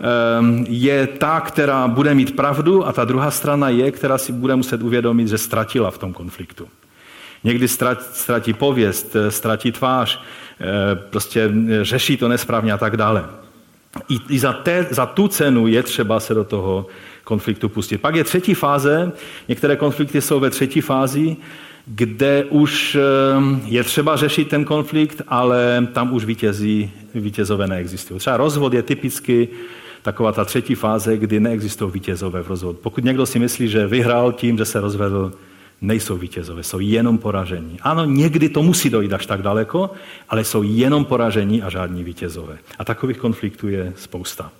[0.00, 4.56] Ehm, je ta, která bude mít pravdu a ta druhá strana je, která si bude
[4.56, 6.68] muset uvědomit, že ztratila v tom konfliktu.
[7.44, 7.68] Někdy
[8.12, 10.20] ztratí pověst, eh, ztratí tvář,
[10.60, 10.64] eh,
[11.10, 13.24] prostě eh, řeší to nesprávně a tak dále.
[14.28, 16.86] I, za, te, za tu cenu je třeba se do toho
[17.24, 17.98] konfliktu pustit.
[17.98, 19.12] Pak je třetí fáze,
[19.48, 21.36] některé konflikty jsou ve třetí fázi,
[21.86, 22.96] kde už
[23.64, 28.20] je třeba řešit ten konflikt, ale tam už vítězí, vítězové neexistují.
[28.20, 29.48] Třeba rozvod je typicky
[30.02, 32.78] taková ta třetí fáze, kdy neexistují vítězové v rozvodu.
[32.82, 35.32] Pokud někdo si myslí, že vyhrál tím, že se rozvedl,
[35.80, 37.78] nejsou vítězové, jsou jenom poražení.
[37.82, 39.90] Ano, někdy to musí dojít až tak daleko,
[40.28, 42.58] ale jsou jenom poražení a žádní vítězové.
[42.78, 44.52] A takových konfliktů je spousta.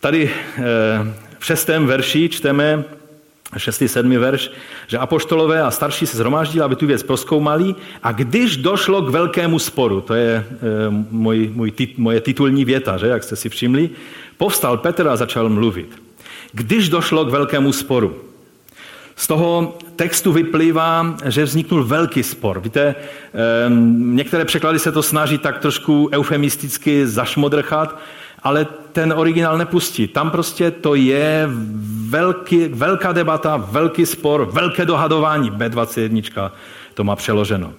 [0.00, 0.62] Tady eh,
[1.38, 2.84] v šestém verši čteme
[3.56, 3.82] 6.
[3.86, 4.10] 7.
[4.10, 4.50] verš,
[4.86, 9.58] že apoštolové a starší se zhromáždili, aby tu věc proskoumali a když došlo k velkému
[9.58, 10.44] sporu, to je e,
[11.10, 13.90] můj, můj moje titulní věta, že, jak jste si všimli,
[14.36, 16.01] povstal Petr a začal mluvit.
[16.52, 18.16] Když došlo k velkému sporu,
[19.16, 22.60] z toho textu vyplývá, že vzniknul velký spor.
[22.60, 22.94] Víte,
[23.88, 27.98] některé překlady se to snaží tak trošku eufemisticky zašmodrchat,
[28.42, 30.08] ale ten originál nepustí.
[30.08, 31.48] Tam prostě to je
[32.08, 35.50] velký, velká debata, velký spor, velké dohadování.
[35.50, 36.50] B21
[36.94, 37.72] to má přeloženo.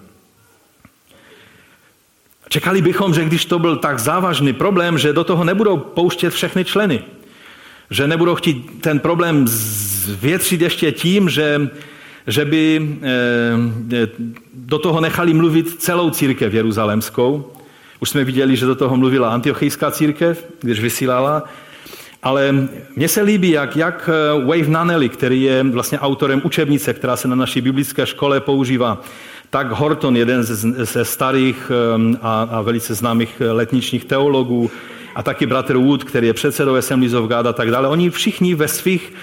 [2.49, 6.65] Čekali bychom, že když to byl tak závažný problém, že do toho nebudou pouštět všechny
[6.65, 7.03] členy.
[7.89, 11.69] Že nebudou chtít ten problém zvětřit ještě tím, že,
[12.27, 14.07] že by eh,
[14.53, 17.51] do toho nechali mluvit celou církev jeruzalemskou,
[17.99, 21.43] už jsme viděli, že do toho mluvila antiochijská církev, když vysílala.
[22.23, 27.15] Ale mně se líbí, jak, jak eh, Wave Nanelli, který je vlastně autorem učebnice, která
[27.15, 29.01] se na naší biblické škole používá,
[29.49, 34.71] tak Horton, jeden ze, ze starých eh, a, a velice známých letničních teologů,
[35.15, 38.55] a taky bratr Wood, který je předsedou Assemblies of God a tak dále, oni všichni
[38.55, 39.13] ve svých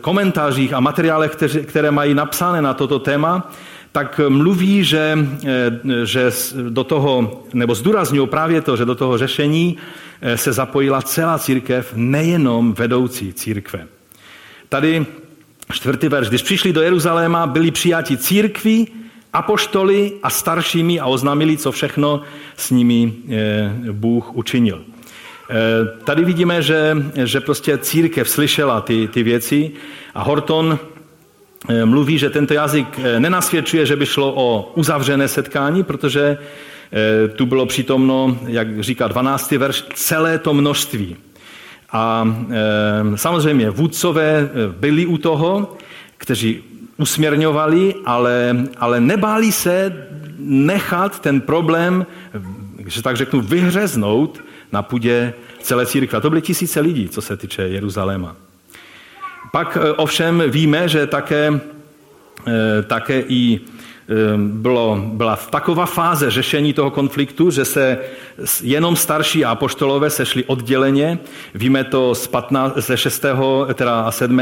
[0.00, 3.52] komentářích a materiálech, které mají napsané na toto téma,
[3.92, 6.30] tak mluví, že, eh, že
[6.68, 9.76] do toho, nebo zdůrazňují právě to, že do toho řešení
[10.22, 13.86] eh, se zapojila celá církev, nejenom vedoucí církve.
[14.68, 15.06] Tady
[15.72, 16.28] čtvrtý verš.
[16.28, 18.88] Když přišli do Jeruzaléma, byli přijati církví,
[19.32, 22.22] apoštoli a staršími a oznámili, co všechno
[22.56, 24.84] s nimi eh, Bůh učinil.
[26.04, 29.70] Tady vidíme, že, že prostě církev slyšela ty, ty věci
[30.14, 30.78] a Horton
[31.68, 36.38] Eh, mluví, že tento jazyk eh, nenasvědčuje, že by šlo o uzavřené setkání, protože
[36.92, 39.50] eh, tu bylo přítomno, jak říká 12.
[39.50, 41.16] verš, celé to množství.
[41.92, 42.36] A
[43.14, 45.76] samozřejmě vůdcové byli u toho,
[46.16, 46.62] kteří
[47.00, 50.06] usměrňovali, ale, ale nebáli se
[50.38, 52.06] nechat ten problém,
[52.86, 54.40] že tak řeknu, vyhřeznout
[54.72, 56.18] na půdě celé církve.
[56.18, 58.36] A to byly tisíce lidí, co se týče Jeruzaléma.
[59.52, 61.60] Pak eh, ovšem víme, že také,
[62.46, 67.98] eh, také i eh, bylo, byla taková fáze řešení toho konfliktu, že se
[68.62, 71.18] jenom starší apoštolové sešli odděleně.
[71.54, 73.24] Víme to z 15, ze 6.
[73.74, 74.40] teda a 7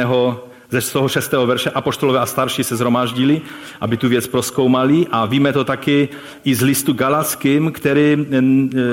[0.71, 3.41] ze toho šestého verše apoštolové a starší se zhromáždili,
[3.81, 6.09] aby tu věc proskoumali a víme to taky
[6.45, 8.27] i z listu Galackým, který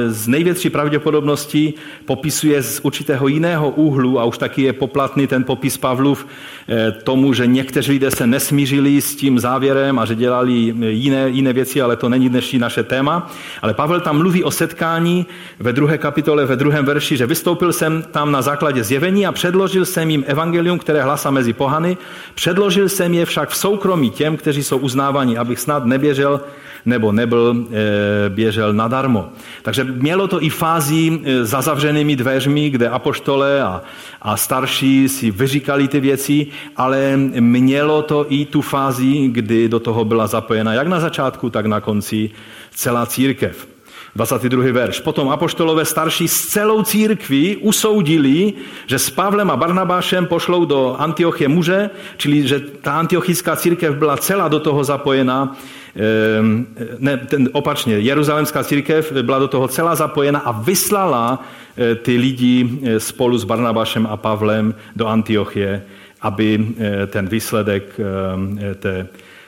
[0.07, 1.73] z největší pravděpodobností
[2.05, 6.27] popisuje z určitého jiného úhlu a už taky je poplatný ten popis Pavlův
[6.69, 10.53] eh, tomu, že někteří lidé se nesmířili s tím závěrem a že dělali
[10.89, 13.31] jiné, jiné věci, ale to není dnešní naše téma.
[13.61, 15.25] Ale Pavel tam mluví o setkání
[15.59, 19.85] ve druhé kapitole, ve druhém verši, že vystoupil jsem tam na základě zjevení a předložil
[19.85, 21.97] jsem jim evangelium, které hlasa mezi pohany.
[22.35, 26.41] Předložil jsem je však v soukromí těm, kteří jsou uznávaní, abych snad neběžel
[26.85, 29.33] nebo nebyl e, běžel nadarmo.
[29.65, 33.81] Takže mělo to i fázi e, za zavřenými dveřmi, kde apoštole a,
[34.21, 36.47] a starší si vyříkali ty věci,
[36.77, 41.65] ale mělo to i tu fázi, kdy do toho byla zapojena jak na začátku, tak
[41.65, 42.29] na konci
[42.69, 43.74] celá církev.
[44.15, 44.71] 22.
[44.71, 44.99] verš.
[45.03, 48.53] Potom apoštolové starší s celou církví usoudili,
[48.87, 54.17] že s Pavlem a Barnabášem pošlou do Antiochie muže, čili že ta antiochická církev byla
[54.17, 55.51] celá do toho zapojena,
[55.95, 56.67] ehm,
[56.99, 61.43] ne, ten, opačně, Jeruzalemská církev byla do toho celá zapojena a vyslala
[61.75, 65.83] eh, ty lidi eh, spolu s Barnabášem a Pavlem do Antiochie,
[66.21, 69.07] aby eh, ten výsledek ehm, té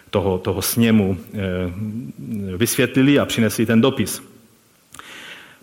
[0.09, 1.17] toho, toho sněmu
[2.57, 4.26] vysvětlili a přinesli ten dopis.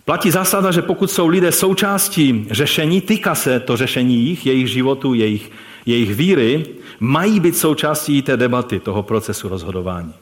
[0.05, 5.13] Platí zásada, že pokud jsou lidé součástí řešení, týká se to řešení jich, jejich životu,
[5.13, 5.51] jejich,
[5.85, 6.65] jejich víry,
[6.99, 10.13] mají být součástí té debaty, toho procesu rozhodování.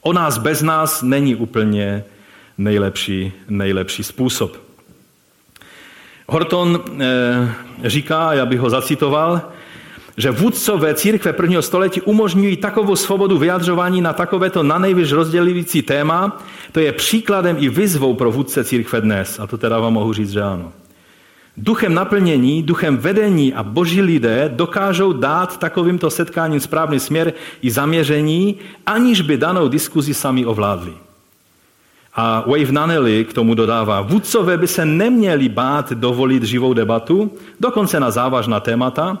[0.00, 2.04] O nás bez nás není úplně
[2.58, 4.56] nejlepší, nejlepší způsob.
[6.28, 9.42] Horton e, říká, já bych ho zacitoval,
[10.16, 16.42] že vůdcové církve prvního století umožňují takovou svobodu vyjadřování na takovéto na nejvyš rozdělující téma,
[16.72, 19.40] to je příkladem i vyzvou pro vůdce církve dnes.
[19.40, 20.72] A to teda vám mohu říct, že ano.
[21.56, 28.56] Duchem naplnění, duchem vedení a boží lidé dokážou dát takovýmto setkáním správný směr i zaměření,
[28.86, 30.92] aniž by danou diskuzi sami ovládli.
[32.14, 38.00] A Wave Nanelli k tomu dodává, vůdcové by se neměli bát dovolit živou debatu, dokonce
[38.00, 39.18] na závažná témata,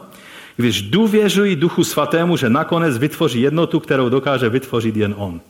[0.56, 5.40] když důvěřují Duchu Svatému, že nakonec vytvoří jednotu, kterou dokáže vytvořit jen On.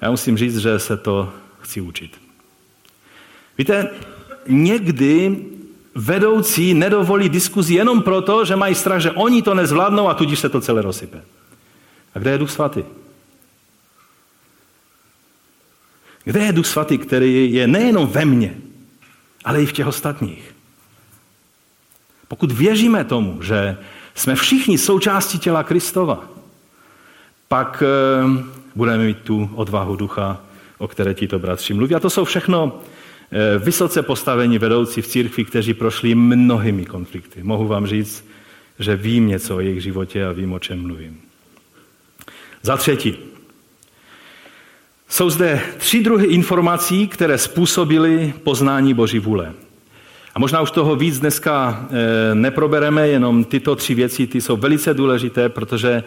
[0.00, 2.18] Já musím říct, že se to chci učit.
[3.58, 3.90] Víte,
[4.48, 5.36] někdy
[5.94, 10.48] vedoucí nedovolí diskuzi jenom proto, že mají strach, že oni to nezvládnou a tudíž se
[10.48, 11.22] to celé rozsype.
[12.14, 12.84] A kde je Duch Svatý?
[16.24, 18.56] Kde je Duch Svatý, který je nejenom ve mně,
[19.44, 20.54] ale i v těch ostatních?
[22.28, 23.76] Pokud věříme tomu, že
[24.18, 26.24] jsme všichni součástí těla Kristova,
[27.48, 28.44] pak eh,
[28.74, 30.40] budeme mít tu odvahu ducha,
[30.78, 31.94] o které tito bratři mluví.
[31.94, 32.80] A to jsou všechno
[33.32, 37.42] eh, vysoce postavení vedoucí v církvi, kteří prošli mnohými konflikty.
[37.42, 38.24] Mohu vám říct,
[38.78, 41.20] že vím něco o jejich životě a vím, o čem mluvím.
[42.62, 43.16] Za třetí,
[45.08, 49.52] jsou zde tři druhy informací, které způsobily poznání Boží vůle.
[50.34, 54.94] A možná už toho víc dneska eh, neprobereme, jenom tyto tři věci, ty jsou velice
[54.94, 56.04] důležité, protože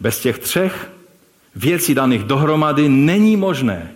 [0.00, 0.90] bez těch třech
[1.56, 3.90] věcí daných dohromady není možné,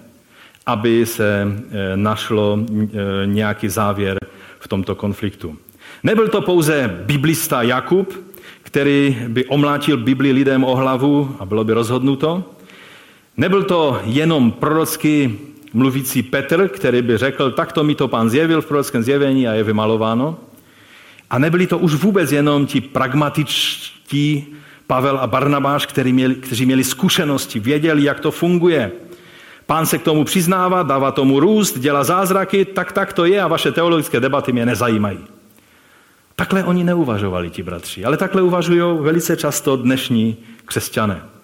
[0.67, 2.87] aby se eh, našlo eh,
[3.27, 4.19] nějaký závěr
[4.59, 5.57] v tomto konfliktu.
[6.03, 8.29] Nebyl to pouze biblista Jakub,
[8.63, 12.45] který by omlátil Bibli lidem o hlavu a bylo by rozhodnuto.
[13.37, 15.39] Nebyl to jenom prorocký
[15.73, 19.65] mluvící Petr, který by řekl, takto mi to pán zjevil v prorockém zjevení a je
[19.65, 20.39] vymalováno.
[21.31, 24.47] A nebyli to už vůbec jenom ti pragmatičtí
[24.87, 28.93] Pavel a Barnabáš, kteří měli, kteří měli zkušenosti, věděli, jak to funguje.
[29.67, 33.47] Pán se k tomu přiznává, dává tomu růst, dělá zázraky, tak tak to je a
[33.47, 35.19] vaše teologické debaty mě nezajímají.
[36.37, 41.38] Takhle oni neuvažovali, ti bratři, ale takhle uvažují velice často dnešní křesťané.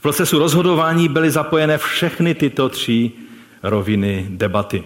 [0.00, 3.12] V procesu rozhodování byly zapojené všechny tyto tři
[3.62, 4.84] roviny debaty.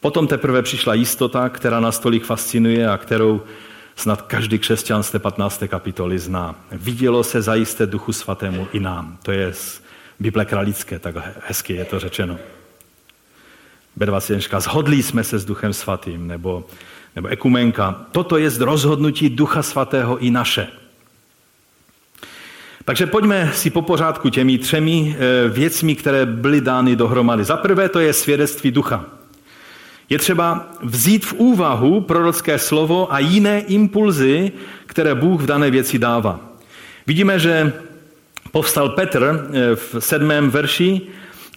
[0.00, 3.42] Potom teprve přišla jistota, která nás tolik fascinuje a kterou
[3.96, 5.62] snad každý křesťan z té 15.
[5.68, 6.54] kapitoly zná.
[6.72, 9.18] Vidělo se zajisté duchu svatému i nám.
[9.22, 9.82] To je z
[10.20, 11.14] Bible kralické, tak
[11.46, 12.38] hezky je to řečeno.
[13.98, 14.60] B21.
[14.60, 16.64] Zhodli jsme se s duchem svatým, nebo,
[17.16, 18.06] nebo ekumenka.
[18.12, 20.68] Toto je rozhodnutí ducha svatého i naše.
[22.86, 27.44] Takže pojďme si po pořádku těmi třemi eh, věcmi, které byly dány dohromady.
[27.44, 29.04] Za prvé to je svědectví ducha.
[30.10, 34.52] Je třeba vzít v úvahu prorocké slovo a jiné impulzy,
[34.86, 36.40] které Bůh v dané věci dává.
[37.06, 37.72] Vidíme, že
[38.52, 41.00] povstal Petr eh, v sedmém verši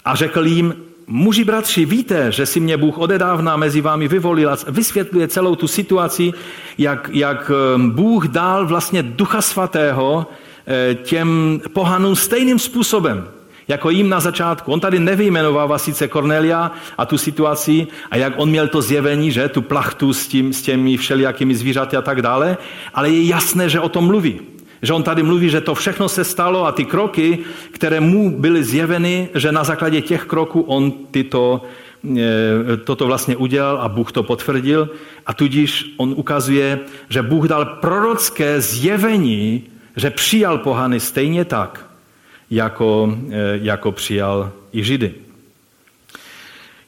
[0.06, 0.76] a řekl jim,
[1.08, 5.68] muži bratři, víte, že si mě Bůh odedávna mezi vámi vyvolil a vysvětluje celou tu
[5.68, 6.32] situaci,
[6.78, 10.28] jak, jak eh, Bůh dal vlastně ducha svatého
[11.04, 13.28] těm pohanům stejným způsobem,
[13.68, 14.72] jako jim na začátku.
[14.72, 19.50] On tady nevyjmenovává sice Cornelia a tu situaci a jak on měl to zjevení, že
[19.50, 22.58] tu plachtu s, tím, s těmi všelijakými zvířaty a tak dále,
[22.94, 24.40] ale je jasné, že o tom mluví.
[24.82, 27.40] Že on tady mluví, že to všechno se stalo a ty kroky,
[27.72, 31.62] které mu byly zjeveny, že na základě těch kroků on tyto,
[32.18, 34.90] eh, toto vlastně udělal a Bůh to potvrdil.
[35.26, 39.64] A tudíž on ukazuje, že Bůh dal prorocké zjevení
[39.96, 41.86] že přijal pohany stejně tak,
[42.50, 45.14] jako, eh, jako přijal i Židy.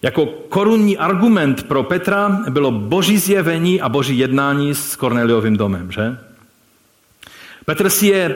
[0.01, 6.17] Jako korunní argument pro Petra bylo boží zjevení a boží jednání s Korneliovým domem, že?
[7.65, 8.35] Petr si je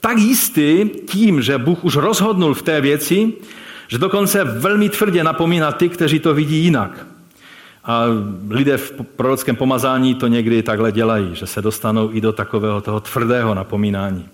[0.00, 3.32] tak jistý tím, že Bůh už rozhodnul v té věci,
[3.88, 7.06] že dokonce velmi tvrdě napomíná ty, kteří to vidí jinak.
[7.84, 8.04] A
[8.50, 13.00] lidé v prorockém pomazání to někdy takhle dělají, že se dostanou i do takového toho
[13.00, 14.28] tvrdého napomínání.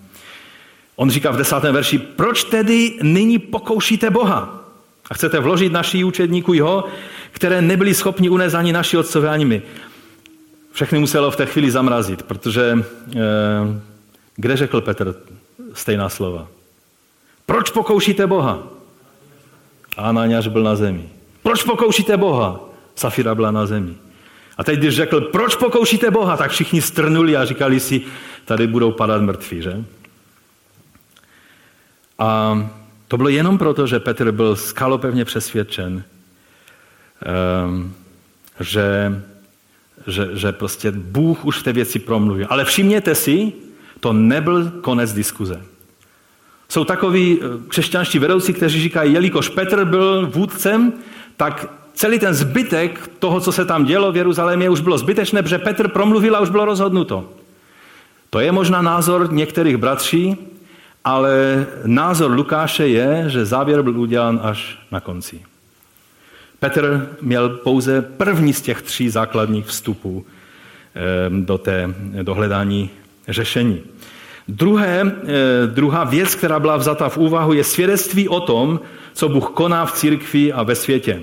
[0.95, 4.63] On říká v desátém verši, proč tedy nyní pokoušíte Boha?
[5.09, 6.83] A chcete vložit naší učedníku jeho,
[7.31, 9.61] které nebyli schopni unést ani naši otcové, ani my.
[10.71, 13.19] Všechny muselo v té chvíli zamrazit, protože eh,
[14.35, 15.15] kde řekl Petr
[15.73, 16.47] stejná slova.
[17.45, 18.63] Proč pokoušíte Boha?
[19.97, 21.09] A Ananiáš byl na zemi.
[21.43, 22.70] Proč pokoušíte Boha?
[23.01, 23.95] Safira byla na zemi.
[24.57, 28.01] A teď, když řekl, proč pokoušíte Boha, tak všichni strnuli a říkali si,
[28.45, 29.83] tady budou padat mrtví, že?
[32.19, 32.59] A
[33.07, 36.03] to bylo jenom proto, že Petr byl skalopevně přesvědčen,
[37.65, 37.93] um,
[38.59, 39.21] že,
[40.07, 42.47] že, že prostě Bůh už v té věci promluvil.
[42.49, 43.53] Ale všimněte si,
[43.99, 45.61] to nebyl konec diskuze.
[46.69, 50.93] Jsou takoví eh, křesťanští vedoucí, kteří říkají, jelikož Petr byl vůdcem,
[51.37, 55.57] tak celý ten zbytek toho, co se tam dělo v Jeruzalémě, už bylo zbytečné, protože
[55.57, 57.29] Petr promluvil a už bylo rozhodnuto.
[58.29, 60.37] To je možná názor některých bratří,
[61.03, 65.41] ale názor Lukáše je, že závěr byl udělán až na konci.
[66.59, 70.25] Petr měl pouze první z těch tří základních vstupů
[71.29, 72.89] do, té, do hledání
[73.27, 73.81] řešení.
[74.47, 78.79] Druhé, eh, druhá věc, která byla vzata v úvahu, je svědectví o tom,
[79.13, 81.21] co Bůh koná v církvi a ve světě.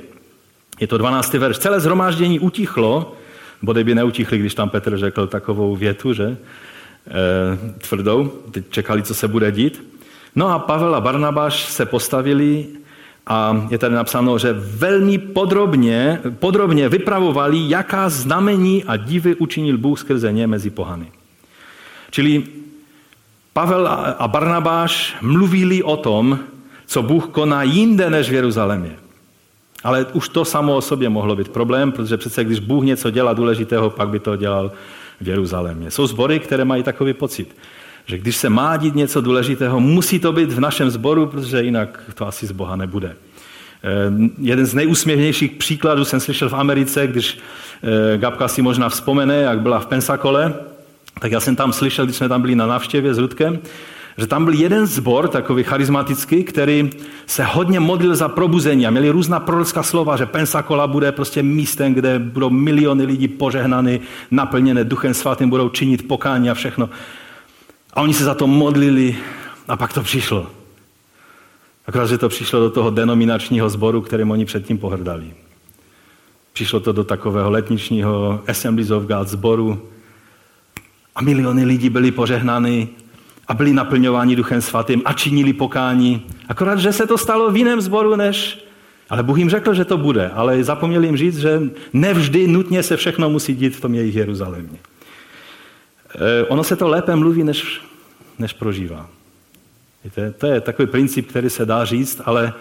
[0.81, 1.35] Je to 12.
[1.35, 1.59] verš.
[1.59, 3.13] Celé zhromáždění utichlo,
[3.63, 6.25] body by neutichli, když tam Petr řekl takovou větu, že?
[6.25, 6.37] E,
[7.79, 8.33] tvrdou.
[8.51, 9.99] Teď čekali, co se bude dít.
[10.37, 12.67] No a Pavel a Barnabáš se postavili
[13.27, 20.01] a je tady napsáno, že velmi podrobně, podrobně vypravovali, jaká znamení a divy učinil Bůh
[20.01, 21.13] skrze ně mezi pohany.
[22.11, 22.43] Čili
[23.53, 26.39] Pavel a Barnabáš mluvili o tom,
[26.87, 28.97] co Bůh koná jinde než v Jeruzalémě.
[29.85, 33.33] Ale už to samo o sobě mohlo být problém, protože přece když Bůh něco dělá
[33.33, 34.73] důležitého, pak by to dělal
[35.21, 35.91] v Jeruzalémě.
[35.91, 37.57] Jsou sbory, které mají takový pocit,
[38.07, 42.01] že když se má dít něco důležitého, musí to být v našem sboru, protože jinak
[42.15, 43.17] to asi z Boha nebude.
[43.83, 47.39] Eh, jeden z nejúsměvnějších příkladů jsem slyšel v Americe, když
[47.83, 50.55] eh, Gabka si možná vzpomene, jak byla v Pensakole,
[51.21, 53.59] tak já jsem tam slyšel, když jsme tam byli na návštěvě s Ludkem,
[54.19, 56.91] že tam byl jeden zbor, takový charismatický, který
[57.27, 61.95] se hodně modlil za probuzení a měli různá prorocká slova, že Pensacola bude prostě místem,
[61.95, 64.01] kde budou miliony lidí požehnaný,
[64.31, 66.91] naplněné duchem svatým, budou činit pokání a všechno.
[67.95, 69.17] A oni se za to modlili
[69.69, 70.47] a pak to přišlo.
[71.87, 75.31] Akorát, že to přišlo do toho denominačního sboru, kterým oni předtím pohrdali.
[76.53, 79.83] Přišlo to do takového letničního Assemblies of God sboru
[81.15, 82.89] a miliony lidí byli požehnány
[83.49, 86.27] a byli naplňováni Duchem Svatým a činili pokání.
[86.49, 88.65] Akorát, že se to stalo v jiném sboru, než...
[89.11, 92.97] Ale Bůh jim řekl, že to bude, ale zapomněl jim říct, že nevždy nutně se
[92.97, 94.79] všechno musí dít v tom jejich Jeruzalémě.
[96.15, 97.81] E, ono se to lépe mluví, než,
[98.39, 99.09] než prožívá.
[100.05, 102.53] Víte, to je takový princip, který se dá říct, ale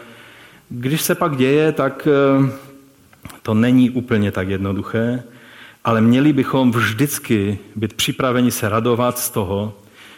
[0.69, 2.51] když se pak děje, tak e,
[3.41, 5.23] to není úplně tak jednoduché,
[5.83, 9.73] ale měli bychom vždycky být připraveni se radovat z toho,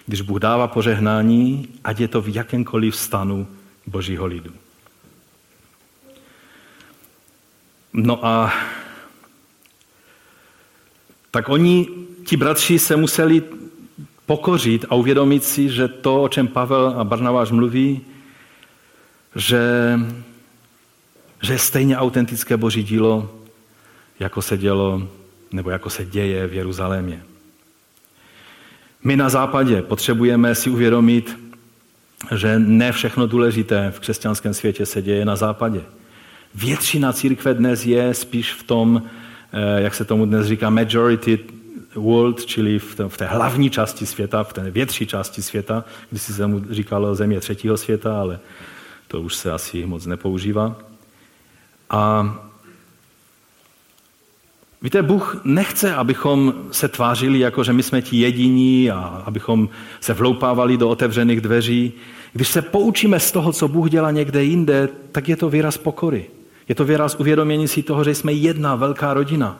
[0.10, 3.48] když Bůh dává požehnání, ať je to v jakémkoliv stanu
[3.88, 4.52] božího lidu.
[7.94, 8.54] No a
[11.32, 11.88] tak oni,
[12.26, 13.44] ti bratři, se museli
[14.26, 18.02] pokořit a uvědomit si, že to, o čem Pavel a Barnabáš mluví,
[19.36, 19.62] že,
[21.42, 23.30] že je stejně autentické boží dílo,
[24.20, 25.08] jako se dělo,
[25.52, 27.24] nebo jako se děje v Jeruzalémě.
[29.04, 31.40] My na západě potřebujeme si uvědomit,
[32.36, 35.82] že ne všechno důležité v křesťanském světě se děje na západě.
[36.56, 39.04] Většina církve dnes je spíš v tom,
[39.52, 41.40] eh, jak se tomu dnes říká, majority
[41.96, 46.22] world, čili v té, v té hlavní části světa, v té větší části světa, když
[46.22, 48.40] se mu říkalo země třetího světa, ale
[49.08, 50.76] to už se asi moc nepoužívá.
[51.90, 52.36] A
[54.82, 59.70] Víte, Bůh nechce, abychom se tvářili jako, že my jsme ti jediní a abychom
[60.00, 61.94] se vloupávali do otevřených dveří.
[62.34, 66.26] Když se poučíme z toho, co Bůh dělá někde jinde, tak je to výraz pokory.
[66.68, 69.60] Je to výraz uvědomění si toho, že jsme jedna velká rodina.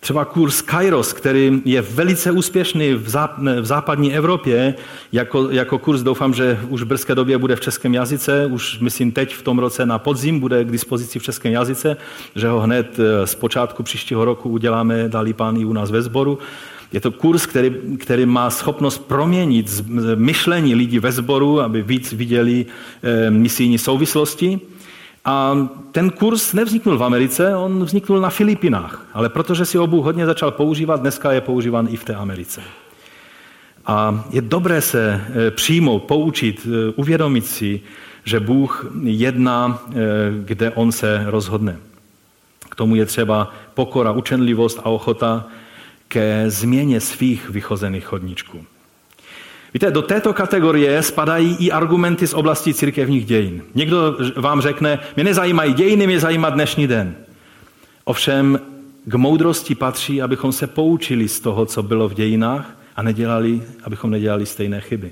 [0.00, 4.74] Třeba kurz Kairos, který je velice úspěšný v, záp- v západní Evropě,
[5.12, 9.12] jako, jako kurz doufám, že už v brzké době bude v českém jazyce, už myslím
[9.12, 11.96] teď v tom roce na podzim bude k dispozici v českém jazyce,
[12.34, 16.02] že ho hned eh, z počátku příštího roku uděláme, dali pán i u nás ve
[16.02, 16.38] sboru.
[16.92, 19.84] Je to kurz, který, který má schopnost proměnit
[20.14, 22.66] myšlení lidí ve sboru, aby víc viděli
[23.02, 24.60] e, misijní souvislosti.
[25.24, 29.06] A ten kurz nevzniknul v Americe, on vzniknul na Filipinách.
[29.12, 32.62] Ale protože si Bůh hodně začal používat, dneska je používan i v té Americe.
[33.86, 37.80] A je dobré se e, přijmout, poučit, e, uvědomit si,
[38.24, 39.94] že Bůh jedná, e,
[40.44, 41.76] kde On se rozhodne.
[42.70, 45.46] K tomu je třeba pokora, učenlivost a ochota
[46.08, 48.64] ke změně svých vychozených chodníčků.
[49.74, 53.62] Víte, do této kategorie spadají i argumenty z oblasti církevních dějin.
[53.74, 57.14] Někdo vám řekne, mě nezajímají dějiny, mě zajímá dnešní den.
[58.04, 58.60] Ovšem
[59.04, 64.10] k moudrosti patří, abychom se poučili z toho, co bylo v dějinách a nedělali, abychom
[64.10, 65.10] nedělali stejné chyby.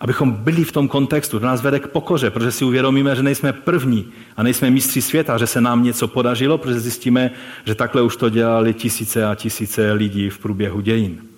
[0.00, 3.52] Abychom byli v tom kontextu, to nás vede k pokoře, protože si uvědomíme, že nejsme
[3.52, 7.30] první a nejsme mistři světa, že se nám něco podařilo, protože zjistíme,
[7.64, 11.33] že takhle už to dělali tisíce a tisíce lidí v průběhu dějin.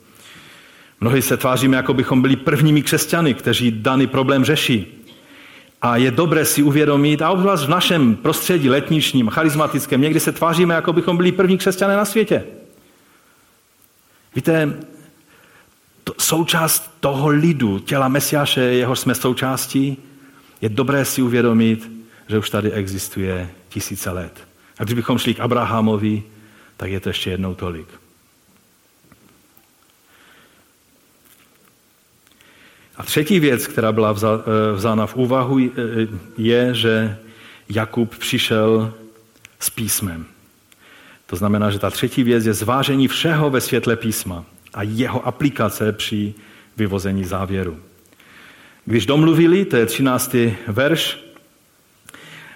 [1.00, 4.86] Mnohdy se tváříme, jako bychom byli prvními křesťany, kteří daný problém řeší.
[5.82, 10.74] A je dobré si uvědomit, a obzvlášť v našem prostředí letničním, charismatickém, někdy se tváříme,
[10.74, 12.44] jako bychom byli první křesťané na světě.
[14.34, 14.78] Víte,
[16.04, 19.96] to, součást toho lidu, těla Mesiáše, jeho jsme součástí,
[20.60, 21.90] je dobré si uvědomit,
[22.28, 24.48] že už tady existuje tisíce let.
[24.78, 26.22] A když bychom šli k Abrahamovi,
[26.76, 27.88] tak je to ještě jednou tolik.
[32.96, 35.70] A třetí věc, která byla eh, vzána v úvahu, eh,
[36.38, 37.16] je, že
[37.68, 38.94] Jakub přišel
[39.60, 40.26] s písmem.
[41.26, 44.44] To znamená, že ta třetí věc je zvážení všeho ve světle písma
[44.74, 46.34] a jeho aplikace při
[46.76, 47.78] vyvození závěru.
[48.84, 50.36] Když domluvili, to je 13.
[50.66, 51.24] verš,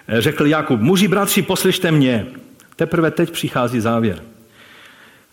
[0.07, 2.27] eh, řekl Jakub, muži bratři, poslyšte mě.
[2.75, 4.30] Teprve teď přichází závěr.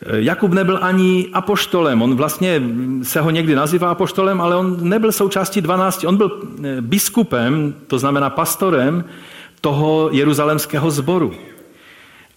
[0.07, 2.63] Jakub nebyl ani apoštolem, on vlastně
[3.03, 7.99] se ho někdy nazývá apoštolem, ale on nebyl součástí 12, on byl eh, biskupem, to
[7.99, 9.05] znamená pastorem
[9.61, 11.35] toho jeruzalemského sboru.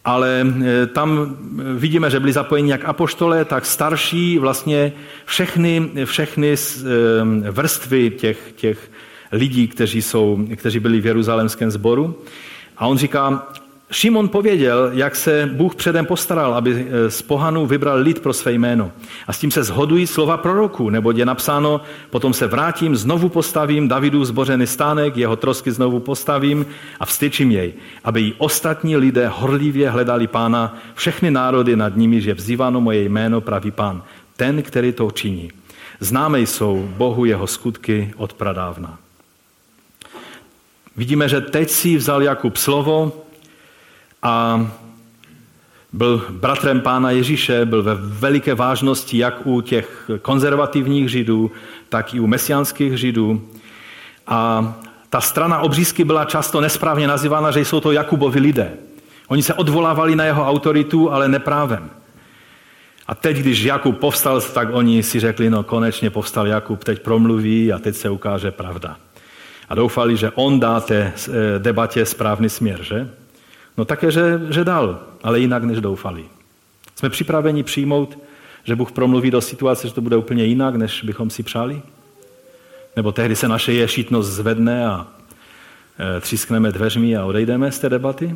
[0.05, 1.37] Ale eh, tam
[1.75, 4.93] vidíme, že byli zapojeni jak apoštole, tak starší, vlastně
[5.25, 8.91] všechny, všechny eh, vrstvy těch, těch
[9.31, 12.15] lidí, kteří, jsou, kteří byli v jeruzalemském sboru.
[12.77, 13.47] A on říká,
[13.91, 18.51] Šimon pověděl, jak se Bůh předem postaral, aby eh, z pohanů vybral lid pro své
[18.51, 18.91] jméno.
[19.27, 23.87] A s tím se zhodují slova proroků, nebo je napsáno, potom se vrátím, znovu postavím
[23.87, 26.65] Davidu zbořený stánek, jeho trosky znovu postavím
[26.99, 27.73] a vstyčím jej,
[28.03, 33.41] aby i ostatní lidé horlivě hledali pána, všechny národy nad nimi, že vzýváno moje jméno
[33.41, 34.03] pravý pán,
[34.35, 35.51] ten, který to činí.
[35.99, 38.97] Známe jsou Bohu jeho skutky od pradávna.
[40.97, 43.25] Vidíme, že teď si vzal Jakub slovo,
[44.23, 44.65] a
[45.93, 51.51] byl bratrem pána Ježíše, byl ve veliké vážnosti jak u těch konzervativních židů,
[51.89, 53.41] tak i u mesiánských židů.
[54.27, 54.73] A
[55.09, 58.71] ta strana obřízky byla často nesprávně nazývána, že jsou to Jakubovi lidé.
[59.27, 61.89] Oni se odvolávali na jeho autoritu, ale neprávem.
[63.07, 67.73] A teď, když Jakub povstal, tak oni si řekli, no konečně povstal Jakub, teď promluví
[67.73, 68.97] a teď se ukáže pravda.
[69.69, 73.09] A doufali, že on dá té eh, debatě správný směr, že?
[73.77, 76.25] No také, že, že dal, ale jinak, než doufali.
[76.95, 78.17] Jsme připraveni přijmout,
[78.63, 81.81] že Bůh promluví do situace, že to bude úplně jinak, než bychom si přáli?
[82.95, 85.07] Nebo tehdy se naše ješitnost zvedne a
[86.17, 88.35] e, třískneme dveřmi a odejdeme z té debaty?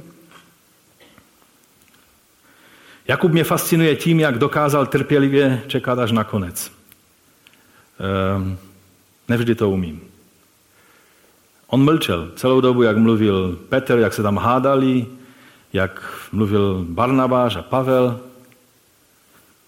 [3.08, 6.72] Jakub mě fascinuje tím, jak dokázal trpělivě čekat až na konec.
[6.72, 8.58] E,
[9.28, 10.02] nevždy to umím.
[11.68, 15.06] On mlčel celou dobu, jak mluvil Petr, jak se tam hádali,
[15.74, 18.20] jak mluvil Barnabáš a Pavel.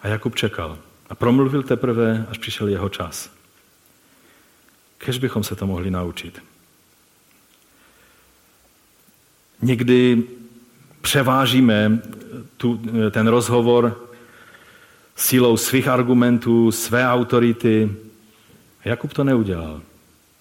[0.01, 0.77] A Jakub čekal.
[1.09, 3.29] A promluvil teprve, až přišel jeho čas.
[4.97, 6.43] Kež bychom se to mohli naučit.
[9.61, 10.23] Někdy
[11.01, 12.01] převážíme
[12.57, 12.81] tu,
[13.11, 14.07] ten rozhovor
[15.15, 17.95] sílou svých argumentů, své autority.
[18.85, 19.81] Jakub to neudělal.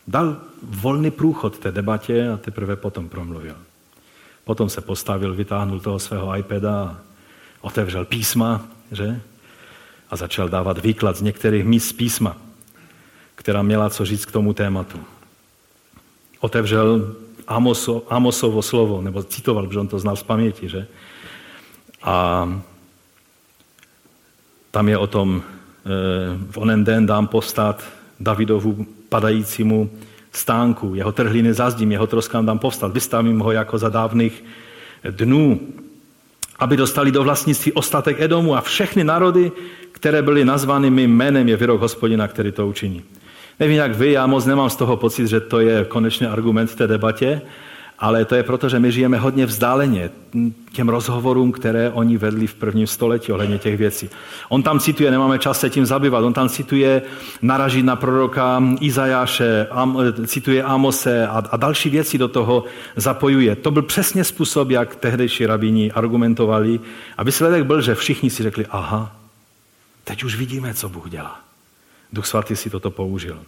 [0.08, 3.56] Dal volný průchod té debatě a teprve potom promluvil.
[4.46, 6.96] Potom se postavil, vytáhnul toho svého iPada,
[7.60, 9.20] otevřel písma, že?
[10.10, 12.36] A začal dávat výklad z některých míst písma,
[13.34, 15.00] která měla co říct k tomu tématu.
[16.40, 17.14] Otevřel
[17.46, 20.86] Amoso, Amosovo slovo, nebo citoval, protože on to znal z paměti, že?
[22.02, 22.46] A
[24.70, 25.90] tam je o tom, eh,
[26.50, 27.82] v onen den dám postat
[28.20, 29.90] Davidovu padajícímu
[30.36, 34.44] stánku, jeho trhliny zazdím, jeho troskám dám povstat, vystavím ho jako za dávných
[35.10, 35.60] dnů,
[36.58, 39.52] aby dostali do vlastnictví ostatek Edomu a všechny národy,
[39.92, 43.02] které byly nazvány mým jménem, je vyrok hospodina, který to učiní.
[43.60, 46.76] Nevím, jak vy, já moc nemám z toho pocit, že to je konečný argument v
[46.76, 47.42] té debatě,
[47.98, 50.10] ale to je proto, že my žijeme hodně vzdáleně
[50.72, 54.10] těm rozhovorům, které oni vedli v prvním století ohledně těch věcí.
[54.48, 57.02] On tam cituje, nemáme čas se tím zabývat, on tam cituje,
[57.42, 62.64] naraží na proroka Izajáše, Am, cituje Amose a, a další věci do toho
[62.96, 63.56] zapojuje.
[63.56, 66.80] To byl přesně způsob, jak tehdejší rabíni argumentovali
[67.16, 69.16] a výsledek byl, že všichni si řekli, aha,
[70.04, 71.40] teď už vidíme, co Bůh dělá.
[72.12, 73.38] Duch svatý si toto použil.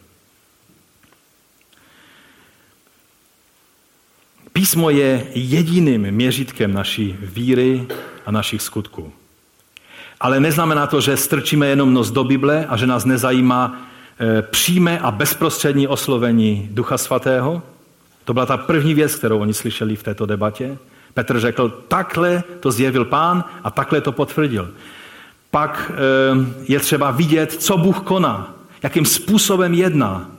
[4.59, 7.87] Písmo je jediným měřítkem naší víry
[8.27, 9.13] a našich skutků.
[10.21, 13.81] Ale neznamená to, že strčíme jenom nos do Bible a že nás nezajímá
[14.21, 17.63] e, přímé a bezprostřední oslovení Ducha Svatého.
[18.25, 20.79] To byla ta první věc, kterou oni slyšeli v této debatě.
[21.15, 24.71] Petr řekl, takhle to zjevil pán a takhle to potvrdil.
[25.51, 30.38] Pak e, je třeba vidět, co Bůh koná, jakým způsobem jedná, Eh,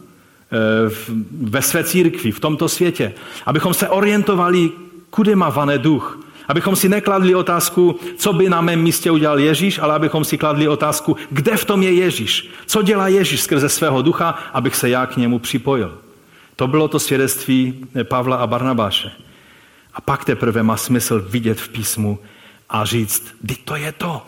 [1.31, 3.13] ve své církvi, v tomto světě.
[3.45, 4.71] Abychom se orientovali,
[5.09, 6.19] kudy má vané duch.
[6.47, 10.67] Abychom si nekladli otázku, co by na mém místě udělal Ježíš, ale abychom si kladli
[10.67, 12.49] otázku, kde v tom je Ježíš.
[12.65, 15.97] Co dělá Ježíš skrze svého ducha, abych se já k němu připojil.
[16.55, 19.11] To bylo to svědectví Pavla a Barnabáše.
[19.93, 22.19] A pak teprve má smysl vidět v písmu
[22.69, 23.35] a říct,
[23.65, 24.21] to je to.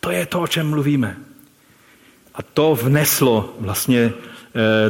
[0.00, 1.16] To je to, o čem mluvíme.
[2.34, 4.39] A to vneslo vlastně Eh,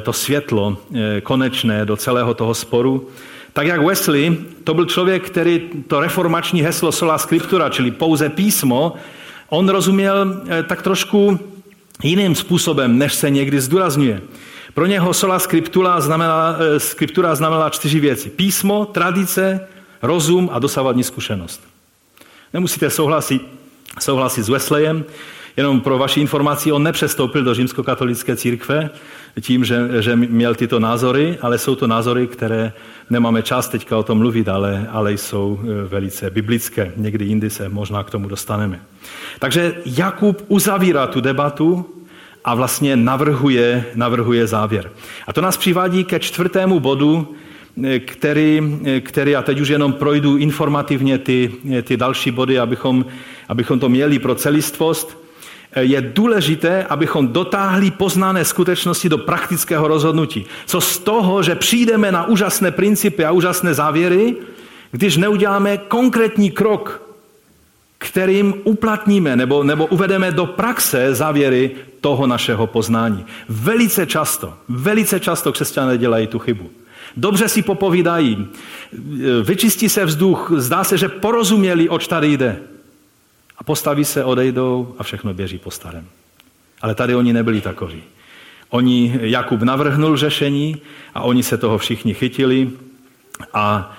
[0.00, 3.08] to světlo eh, konečné do celého toho sporu.
[3.52, 8.94] Tak jak Wesley, to byl člověk, který to reformační heslo sola scriptura, čili pouze písmo,
[9.48, 11.40] on rozuměl eh, tak trošku
[12.02, 14.20] jiným způsobem, než se někdy zdůrazňuje.
[14.74, 18.30] Pro něho sola scriptura znamenala, scriptura znamenala čtyři věci.
[18.30, 19.68] Písmo, tradice,
[20.02, 21.60] rozum a dosavadní zkušenost.
[22.52, 23.42] Nemusíte souhlasit,
[24.00, 25.04] souhlasit s Wesleyem,
[25.56, 28.90] jenom pro vaši informaci, on nepřestoupil do římskokatolické církve,
[29.40, 32.72] tím, že, že měl tyto názory, ale jsou to názory, které
[33.10, 36.92] nemáme čas teďka o tom mluvit, ale, ale jsou e, velice biblické.
[36.96, 38.80] Někdy jindy se možná k tomu dostaneme.
[39.38, 41.86] Takže Jakub uzavírá tu debatu
[42.44, 44.90] a vlastně navrhuje, navrhuje závěr.
[45.26, 47.34] A to nás přivádí ke čtvrtému bodu,
[47.84, 53.04] e, který, e, který a teď už jenom projdu informativně ty, ty další body, abychom,
[53.48, 55.20] abychom to měli pro celistvost
[55.76, 60.46] je důležité, abychom dotáhli poznané skutečnosti do praktického rozhodnutí.
[60.66, 64.36] Co z toho, že přijdeme na úžasné principy a úžasné závěry,
[64.90, 67.02] když neuděláme konkrétní krok,
[67.98, 73.24] kterým uplatníme nebo, nebo uvedeme do praxe závěry toho našeho poznání.
[73.48, 76.70] Velice často, velice často křesťané dělají tu chybu.
[77.16, 78.46] Dobře si popovídají,
[79.42, 82.58] vyčistí se vzduch, zdá se, že porozuměli, oč tady jde.
[83.60, 86.06] A postaví se, odejdou a všechno běží po starém.
[86.82, 88.02] Ale tady oni nebyli takoví.
[88.70, 90.76] Oni, Jakub navrhnul řešení
[91.14, 92.70] a oni se toho všichni chytili
[93.54, 93.96] a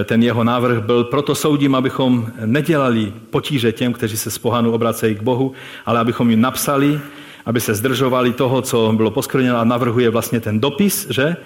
[0.00, 4.72] e, ten jeho návrh byl, proto soudím, abychom nedělali potíže těm, kteří se z pohanu
[4.72, 5.52] obracejí k Bohu,
[5.86, 7.00] ale abychom jim napsali,
[7.46, 11.36] aby se zdržovali toho, co bylo poskvrněno a navrhuje vlastně ten dopis, že?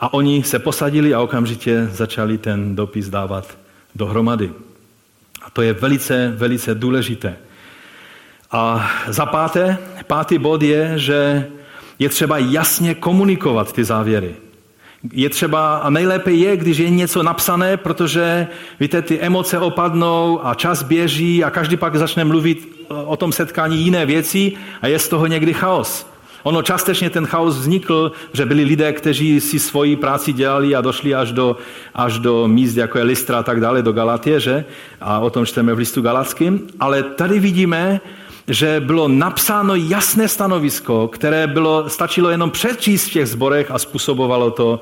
[0.00, 3.58] A oni se posadili a okamžitě začali ten dopis dávat
[3.94, 4.50] dohromady.
[5.46, 7.36] A to je velice, velice důležité.
[8.50, 11.46] A za páté, pátý bod je, že
[11.98, 14.34] je třeba jasně komunikovat ty závěry.
[15.12, 18.46] Je třeba, a nejlépe je, když je něco napsané, protože,
[18.80, 23.78] víte, ty emoce opadnou a čas běží a každý pak začne mluvit o tom setkání
[23.78, 26.13] jiné věci a je z toho někdy chaos.
[26.44, 31.14] Ono částečně ten chaos vznikl, že byli lidé, kteří si svoji práci dělali a došli
[31.14, 31.56] až do,
[31.94, 34.64] až do míst, jako je Listra a tak dále, do Galatie, že?
[35.00, 36.66] A o tom čteme v listu Galackým.
[36.80, 38.00] Ale tady vidíme,
[38.48, 44.50] že bylo napsáno jasné stanovisko, které bylo, stačilo jenom přečíst v těch zborech a způsobovalo
[44.50, 44.80] to,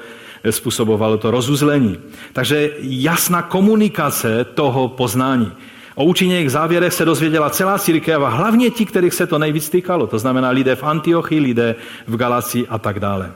[0.50, 1.98] způsobovalo to rozuzlení.
[2.32, 5.52] Takže jasná komunikace toho poznání.
[5.94, 10.06] O účinných závěrech se dozvěděla celá církev a hlavně ti, kterých se to nejvíc týkalo.
[10.06, 11.74] To znamená lidé v Antiochii, lidé
[12.06, 13.32] v Galaci a tak dále.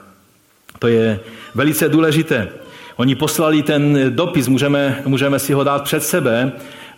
[0.79, 1.19] To je
[1.55, 2.47] velice důležité.
[2.95, 6.51] Oni poslali ten dopis, můžeme, můžeme si ho dát před sebe,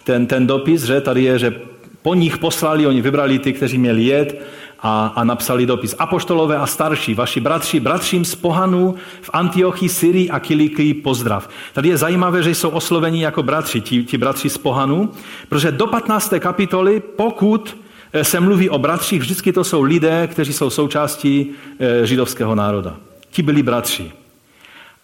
[0.03, 1.53] ten, ten dopis, že tady je, že
[2.01, 4.41] po nich poslali, oni vybrali ty, kteří měli jet
[4.81, 5.95] a, a napsali dopis.
[5.99, 11.49] Apoštolové a starší, vaši bratři, bratřím z Pohanů v Antiochii, Syrii a Kilikii pozdrav.
[11.73, 15.11] Tady je zajímavé, že jsou osloveni jako bratři, ti, ti bratři z Pohanů,
[15.49, 16.33] protože do 15.
[16.39, 17.77] kapitoly, pokud
[18.13, 22.95] eh, se mluví o bratřích, vždycky to jsou lidé, kteří jsou součástí eh, židovského národa.
[23.31, 24.11] Ti byli bratři.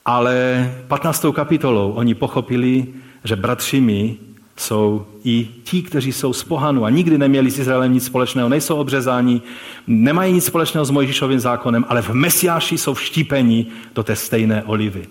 [0.05, 1.26] Ale 15.
[1.34, 2.86] kapitolou oni pochopili,
[3.23, 4.17] že bratřimi
[4.58, 8.76] jsou i ti, kteří jsou z pohanu a nikdy neměli s Izraelem nic společného, nejsou
[8.76, 9.41] obřezáni,
[9.88, 15.08] nemají nic společného s Mojžíšovým zákonem, ale v Mesiáši jsou vštípeni do té stejné olivy.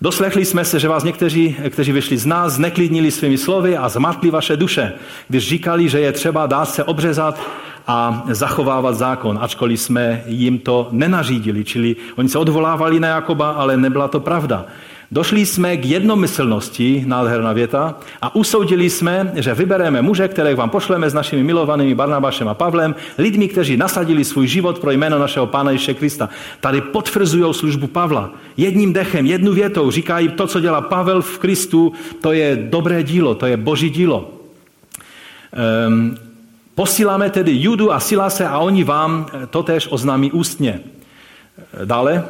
[0.00, 4.30] Doslechli jsme se, že vás někteří, kteří vyšli z nás, zneklidnili svými slovy a zmatli
[4.30, 4.92] vaše duše,
[5.28, 7.40] když říkali, že je třeba dát se obřezat
[7.86, 11.64] a zachovávat zákon, ačkoliv jsme jim to nenařídili.
[11.64, 14.66] Čili oni se odvolávali na Jakoba, ale nebyla to pravda.
[15.10, 21.10] Došli jsme k jednomyslnosti, nádherná věta, a usoudili jsme, že vybereme muže, které vám pošleme
[21.10, 25.70] s našimi milovanými Barnabášem a Pavlem, lidmi, kteří nasadili svůj život pro jméno našeho Pána
[25.70, 26.28] Ježíše Krista.
[26.60, 28.30] Tady potvrzují službu Pavla.
[28.56, 33.34] Jedním dechem, jednu větou říkají, to, co dělá Pavel v Kristu, to je dobré dílo,
[33.34, 34.30] to je boží dílo.
[35.88, 36.16] Um,
[36.74, 40.80] posíláme tedy Judu a Silase a oni vám totéž oznámí ústně.
[41.84, 42.24] Dále,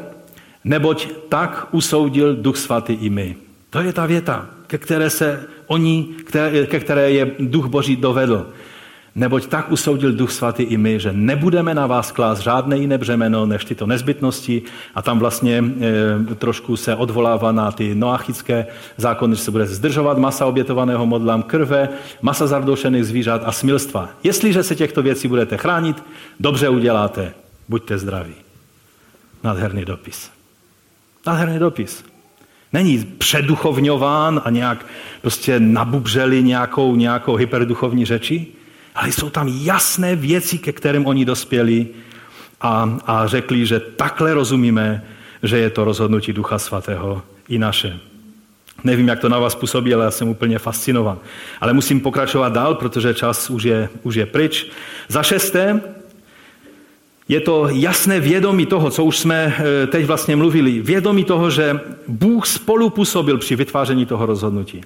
[0.68, 3.36] neboť tak usoudil Duch Svatý i my.
[3.70, 8.46] To je ta věta, ke které se oni, které, ke které je Duch Boží dovedl.
[9.14, 13.46] Neboť tak usoudil Duch Svatý i my, že nebudeme na vás klást žádné jiné břemeno
[13.46, 14.62] než tyto nezbytnosti
[14.94, 18.66] a tam vlastně e, trošku se odvolává na ty noachické
[18.96, 21.88] zákony, že se bude zdržovat masa obětovaného modlám, krve,
[22.22, 24.08] masa zardošených zvířat a smilstva.
[24.24, 26.04] Jestliže se těchto věcí budete chránit,
[26.40, 27.32] dobře uděláte.
[27.68, 28.34] Buďte zdraví.
[29.44, 30.38] Nádherný dopis.
[31.28, 32.04] Nádherný dopis.
[32.72, 34.86] Není předuchovňován a nějak
[35.22, 38.46] prostě nabubřeli nějakou, nějakou hyperduchovní řeči,
[38.94, 41.86] ale jsou tam jasné věci, ke kterým oni dospěli
[42.60, 45.04] a, a řekli, že takhle rozumíme,
[45.42, 48.00] že je to rozhodnutí Ducha Svatého i naše.
[48.84, 51.18] Nevím, jak to na vás působí, ale já jsem úplně fascinovan.
[51.60, 54.66] Ale musím pokračovat dál, protože čas už je, už je pryč.
[55.08, 55.80] Za šesté,
[57.28, 60.80] je to jasné vědomí toho, co už jsme eh, teď vlastně mluvili.
[60.80, 64.80] Vědomí toho, že Bůh spolupůsobil při vytváření toho rozhodnutí.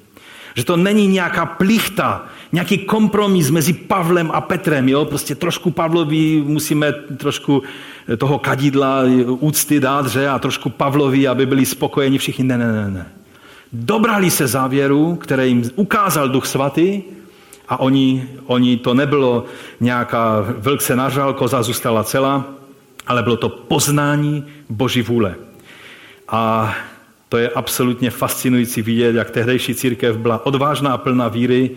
[0.55, 4.89] Že to není nějaká plichta, nějaký kompromis mezi Pavlem a Petrem.
[4.89, 5.05] Jo?
[5.05, 7.63] Prostě trošku Pavlovi musíme trošku
[8.09, 10.29] eh, toho kadidla eh, úcty dát, že?
[10.29, 12.45] A trošku Pavlovi, aby byli spokojeni všichni.
[12.45, 13.07] Ne, ne, ne, ne.
[13.73, 17.03] Dobrali se závěru, které jim ukázal Duch Svatý
[17.69, 19.45] a oni, oni to nebylo
[19.81, 22.45] nějaká vlk se nažal, koza zůstala celá,
[23.07, 25.35] ale bylo to poznání Boží vůle.
[26.29, 26.75] A
[27.29, 31.71] to je absolutně fascinující vidět, jak tehdejší církev byla odvážná a plná víry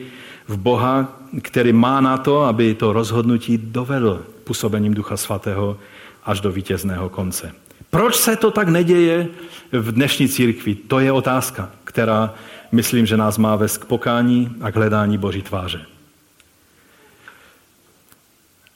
[0.48, 5.78] v Boha, který má na to, aby to rozhodnutí dovedl působením Ducha Svatého
[6.26, 7.65] až do vítězného konce.
[7.96, 9.28] Proč se to tak neděje
[9.72, 10.76] v dnešní církvi?
[10.76, 12.34] To je otázka, která
[12.72, 15.86] myslím, že nás má vést k pokání a k hledání Boží tváře.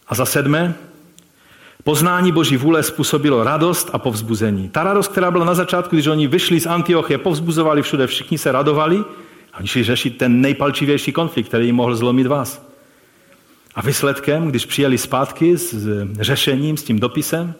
[0.07, 0.73] A za sedmé,
[1.83, 4.69] poznání Boží vůle způsobilo radost a povzbuzení.
[4.69, 8.51] Ta radost, která byla na začátku, když oni vyšli z Antiochie, povzbuzovali všude, všichni se
[8.51, 9.03] radovali
[9.53, 12.65] a oni šli řešit ten nejpalčivější konflikt, který jim mohl zlomit vás.
[13.75, 15.87] A výsledkem, když přijeli zpátky s
[16.19, 17.53] řešením, s tím dopisem,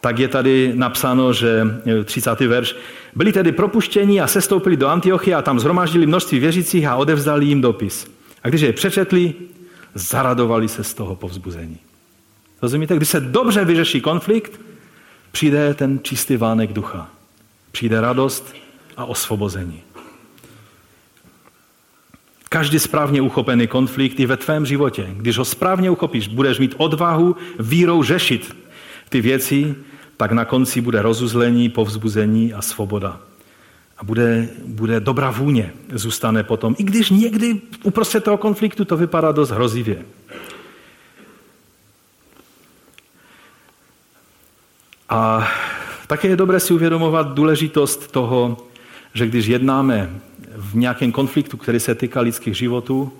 [0.00, 1.62] tak je tady napsáno, že
[2.04, 2.40] 30.
[2.40, 2.76] verš,
[3.14, 7.60] byli tedy propuštěni a sestoupili do Antiochie a tam zhromáždili množství věřících a odevzdali jim
[7.60, 8.10] dopis.
[8.42, 9.34] A když je přečetli,
[9.94, 11.78] zaradovali se z toho povzbuzení.
[12.62, 12.96] Rozumíte?
[12.96, 14.60] Když se dobře vyřeší konflikt,
[15.32, 17.10] přijde ten čistý vánek ducha.
[17.72, 18.54] Přijde radost
[18.96, 19.82] a osvobození.
[22.48, 27.36] Každý správně uchopený konflikt i ve tvém životě, když ho správně uchopíš, budeš mít odvahu
[27.58, 28.56] vírou řešit
[29.08, 29.74] ty věci,
[30.18, 33.20] tak na konci bude rozuzlení, povzbuzení a svoboda.
[33.98, 36.74] A bude, bude dobrá vůně, zůstane potom.
[36.78, 40.04] I když někdy uprostřed toho konfliktu to vypadá dost hrozivě.
[45.08, 45.48] A
[46.06, 48.56] také je dobré si uvědomovat důležitost toho,
[49.14, 50.10] že když jednáme
[50.56, 53.12] v nějakém konfliktu, který se týká lidských životů,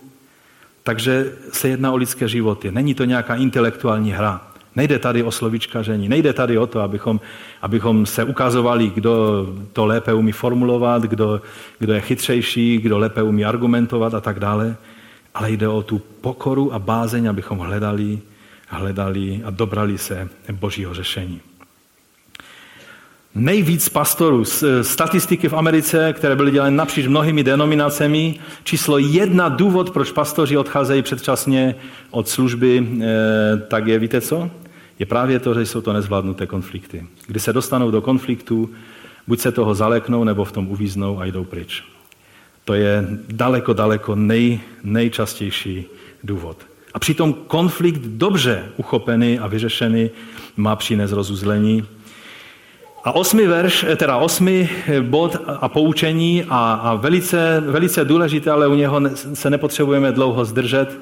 [0.82, 2.70] takže se jedná o lidské životy.
[2.70, 4.48] Není to nějaká intelektuální hra.
[4.78, 7.20] Nejde tady o slovičkaření, nejde tady o to, abychom,
[7.62, 11.40] abychom se ukazovali, kdo to lépe umí formulovat, kdo,
[11.78, 14.76] kdo je chytřejší, kdo lépe umí argumentovat a tak dále,
[15.34, 18.18] ale jde o tu pokoru a bázeň, abychom hledali,
[18.68, 21.40] hledali a dobrali se božího řešení.
[23.34, 24.44] Nejvíc pastorů,
[24.82, 31.02] statistiky v Americe, které byly dělány napříč mnohými denominacemi, číslo jedna důvod, proč pastoři odcházejí
[31.02, 31.74] předčasně
[32.10, 33.06] od služby, eh,
[33.68, 34.50] tak je, víte co?
[34.98, 37.06] Je právě to, že jsou to nezvládnuté konflikty.
[37.26, 38.70] Kdy se dostanou do konfliktu,
[39.26, 41.84] buď se toho zaleknou, nebo v tom uvíznou a jdou pryč.
[42.64, 45.84] To je daleko, daleko nej, nejčastější
[46.24, 46.56] důvod.
[46.94, 50.10] A přitom konflikt dobře uchopený a vyřešený
[50.56, 51.86] má přinést rozuzlení,
[53.04, 58.50] a osmi verš, eh, teda osmi eh, bod a poučení a, a velice, velice důležité,
[58.50, 59.00] ale u něho
[59.34, 60.98] se nepotřebujeme dlouho zdržet,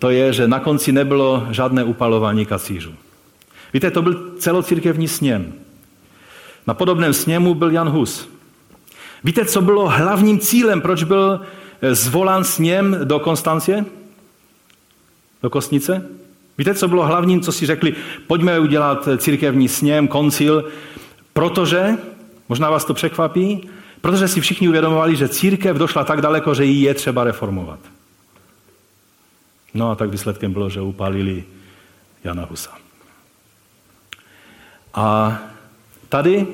[0.00, 2.94] to je, že na konci nebylo žádné upalování kacířů.
[3.74, 5.52] Víte, to byl celocirkevní sněm.
[6.66, 8.28] Na podobném sněmu byl Jan Hus.
[9.24, 11.40] Víte, co bylo hlavním cílem, proč byl
[11.82, 13.84] eh, zvolán sněm do Konstancie?
[15.42, 16.06] Do Kostnice?
[16.58, 17.94] Víte, co bylo hlavním, co si řekli,
[18.26, 20.64] pojďme udělat církevní sněm, koncil,
[21.32, 21.96] protože
[22.50, 23.68] Možná vás to překvapí,
[24.00, 27.78] protože si všichni uvědomovali, že církev došla tak daleko, že ji je třeba reformovat.
[29.74, 31.44] No a tak výsledkem bylo, že upálili
[32.24, 32.78] Jana Husa.
[34.94, 35.38] A
[36.08, 36.46] tady,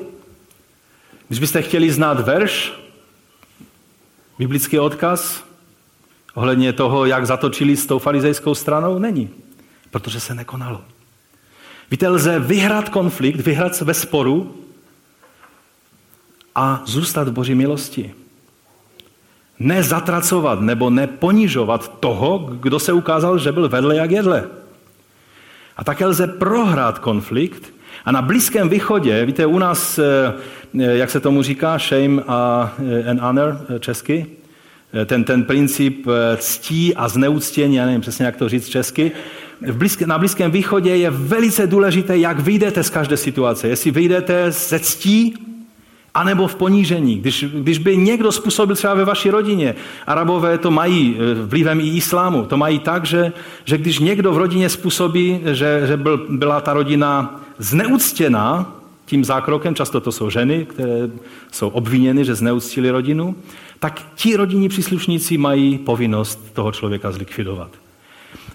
[1.29, 2.73] když byste chtěli znát verš,
[4.39, 5.45] biblický odkaz
[6.35, 9.31] ohledně toho, jak zatočili s tou farizejskou stranou, není.
[9.91, 10.85] Protože se nekonalo.
[11.91, 14.65] Víte, lze vyhrát konflikt, vyhrát ve sporu
[16.55, 18.15] a zůstat v boží milosti.
[19.59, 24.45] Nezatracovat nebo neponižovat toho, kdo se ukázal, že byl vedle jak jedle.
[25.77, 27.73] A také lze prohrát konflikt
[28.05, 30.33] a na Blízkém východě, víte, u nás, eh,
[30.75, 34.27] jak se tomu říká, shame eh, and honor eh, česky,
[35.07, 39.13] ten, ten princip ctí a zneuctění, já nevím přesně, jak to říct česky,
[39.61, 43.69] v blízké, na Blízkém východě je velice důležité, jak vyjdete z každé situace.
[43.69, 45.35] Jestli vyjdete ze ctí,
[46.17, 47.17] anebo v ponížení.
[47.17, 49.75] Když, když by někdo způsobil třeba ve vaší rodině,
[50.07, 53.33] arabové to mají vlivem i islámu, to mají tak, že,
[53.65, 58.73] že když někdo v rodině způsobí, že, že byl, byla ta rodina zneuctěná
[59.07, 61.11] tím zákrokem, často to jsou ženy, které
[61.53, 63.37] jsou obviněny, že zneuctili rodinu,
[63.79, 67.71] tak ti rodinní příslušníci mají povinnost toho člověka zlikvidovat.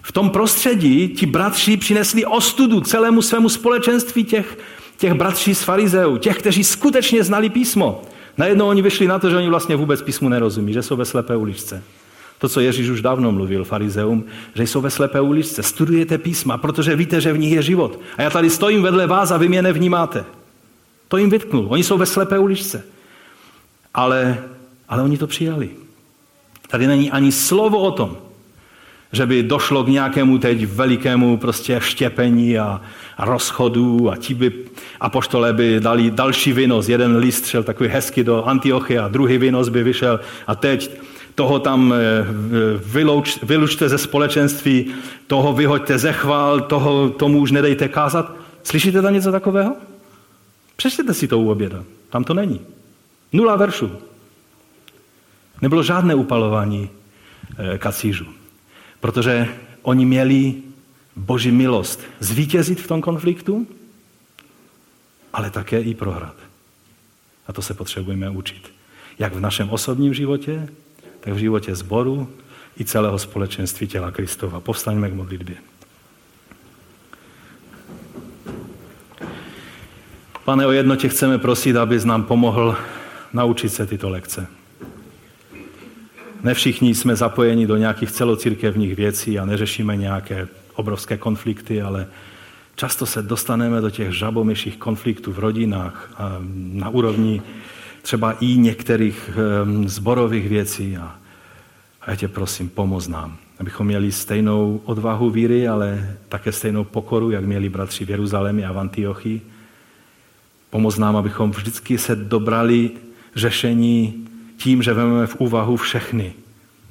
[0.02, 4.58] V tom prostředí ti bratři přinesli ostudu celému svému společenství těch,
[5.02, 8.02] těch bratří z farizeů, těch, kteří skutečně znali písmo.
[8.38, 11.36] Najednou oni vyšli na to, že oni vlastně vůbec písmu nerozumí, že jsou ve slepé
[11.36, 11.82] uličce.
[12.38, 14.24] To, co Ježíš už dávno mluvil farizeum,
[14.54, 15.62] že jsou ve slepé uličce.
[15.62, 17.98] Studujete písma, protože víte, že v nich je život.
[18.16, 20.24] A já tady stojím vedle vás a vy mě nevnímáte.
[21.08, 21.66] To jim vytknul.
[21.68, 22.84] Oni jsou ve slepé uličce.
[23.94, 24.38] Ale,
[24.88, 25.70] ale oni to přijali.
[26.68, 28.16] Tady není ani slovo o tom,
[29.12, 32.80] že by došlo k nějakému teď velikému prostě štěpení a,
[33.16, 34.52] a rozchodu a ti by
[35.00, 36.88] apoštole by dali další vynos.
[36.88, 40.90] Jeden list šel takový hezky do Antiochie a druhý vynos by vyšel a teď
[41.34, 42.26] toho tam eh,
[42.84, 44.94] vylouč, vylučte ze společenství,
[45.26, 48.32] toho vyhoďte ze chvál, toho, tomu už nedejte kázat.
[48.62, 49.76] Slyšíte tam něco takového?
[50.76, 51.84] Přečtěte si to u oběda.
[52.10, 52.60] Tam to není.
[53.32, 53.90] Nula veršů.
[55.62, 56.90] Nebylo žádné upalování
[57.58, 58.41] eh, kacířů.
[59.02, 59.48] Protože
[59.82, 60.54] oni měli
[61.16, 63.66] boží milost zvítězit v tom konfliktu,
[65.32, 66.36] ale také i prohrát.
[67.46, 68.72] A to se potřebujeme učit.
[69.18, 70.68] Jak v našem osobním životě,
[71.20, 72.28] tak v životě zboru
[72.80, 74.60] i celého společenství těla Kristova.
[74.60, 75.56] Povstaňme k modlitbě.
[80.44, 82.76] Pane, o jedno tě chceme prosit, abys nám pomohl
[83.32, 84.61] naučit se tyto lekce.
[86.42, 92.06] Ne všichni jsme zapojeni do nějakých celocirkevních věcí a neřešíme nějaké obrovské konflikty, ale
[92.76, 96.38] často se dostaneme do těch žabomyších konfliktů v rodinách a
[96.72, 97.42] na úrovni
[98.02, 99.30] třeba i některých
[99.86, 100.96] zborových věcí.
[100.96, 101.14] A,
[102.06, 107.44] já tě prosím, pomoz nám, abychom měli stejnou odvahu víry, ale také stejnou pokoru, jak
[107.44, 109.40] měli bratři v Jeruzalémě a v Antiochii.
[110.70, 112.90] Pomoz nám, abychom vždycky se dobrali
[113.36, 114.28] řešení
[114.62, 116.32] tím, že vezmeme v úvahu všechny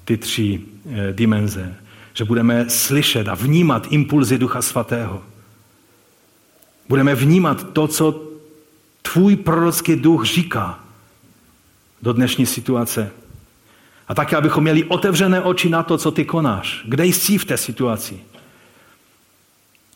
[0.06, 0.60] ty tři
[0.92, 1.76] eh, dimenze.
[2.14, 5.24] Že budeme slyšet a vnímat impulzy Ducha Svatého.
[6.90, 8.24] Budeme vnímat to, co
[9.02, 10.80] tvůj prorocký duch říká
[12.02, 13.12] do dnešní situace.
[14.08, 16.84] A také, abychom měli otevřené oči na to, co ty konáš.
[16.86, 18.20] Kde jsi v té situaci?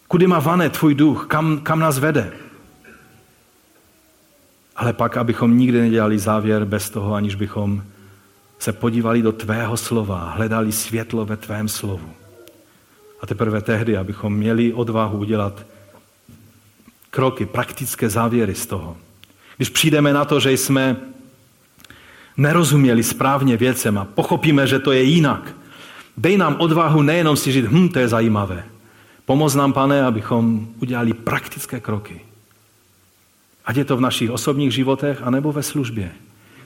[0.08, 1.26] Kudy má vane tvůj duch?
[1.28, 2.45] Kam, kam nás vede?
[4.76, 7.84] Ale pak, abychom nikdy nedělali závěr bez toho, aniž bychom
[8.60, 12.10] se podívali do tvého slova, hledali světlo ve tvém slovu.
[13.22, 15.66] A teprve tehdy, abychom měli odvahu udělat
[17.10, 18.98] kroky, praktické závěry z toho.
[19.58, 20.96] Když přijdeme na to, že jsme
[22.38, 25.56] nerozuměli správně věcem a pochopíme, že to je jinak.
[26.18, 28.64] Dej nám odvahu nejenom si říct, hm, to je zajímavé.
[29.26, 32.25] Pomoz nám, pane, abychom udělali praktické kroky.
[33.66, 36.12] Ať je to v našich osobních životech, anebo ve službě.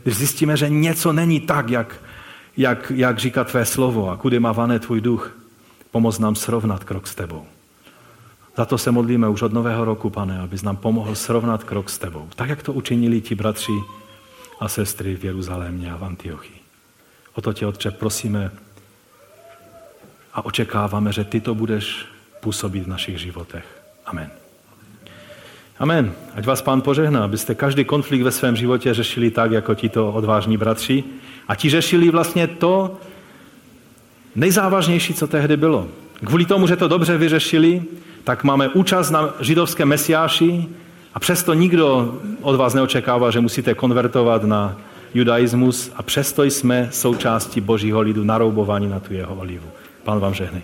[0.03, 2.03] Když zjistíme, že něco není tak, jak,
[2.57, 5.37] jak, jak říká tvé slovo a kudy má vané tvůj duch,
[5.91, 7.45] pomoz nám srovnat krok s tebou.
[8.57, 11.97] Za to se modlíme už od nového roku, pane, abys nám pomohl srovnat krok s
[11.97, 12.27] tebou.
[12.35, 13.71] Tak, jak to učinili ti bratři
[14.59, 16.59] a sestry v Jeruzalémě a v Antiochii.
[17.33, 18.51] O to tě, Otče, prosíme
[20.33, 22.05] a očekáváme, že ty to budeš
[22.39, 23.65] působit v našich životech.
[24.05, 24.38] Amen.
[25.79, 26.11] Amen.
[26.35, 30.57] Ať vás pán požehná, abyste každý konflikt ve svém životě řešili tak, jako tito odvážní
[30.57, 31.03] bratři.
[31.47, 32.97] A ti řešili vlastně to
[34.35, 35.87] nejzávažnější, co tehdy bylo.
[36.25, 37.83] Kvůli tomu, že to dobře vyřešili,
[38.23, 40.65] tak máme účast na židovské mesiáši
[41.13, 44.77] a přesto nikdo od vás neočekává, že musíte konvertovat na
[45.13, 49.67] judaismus a přesto jsme součástí božího lidu naroubovaní na tu jeho olivu.
[50.03, 50.61] Pán vám žehnej.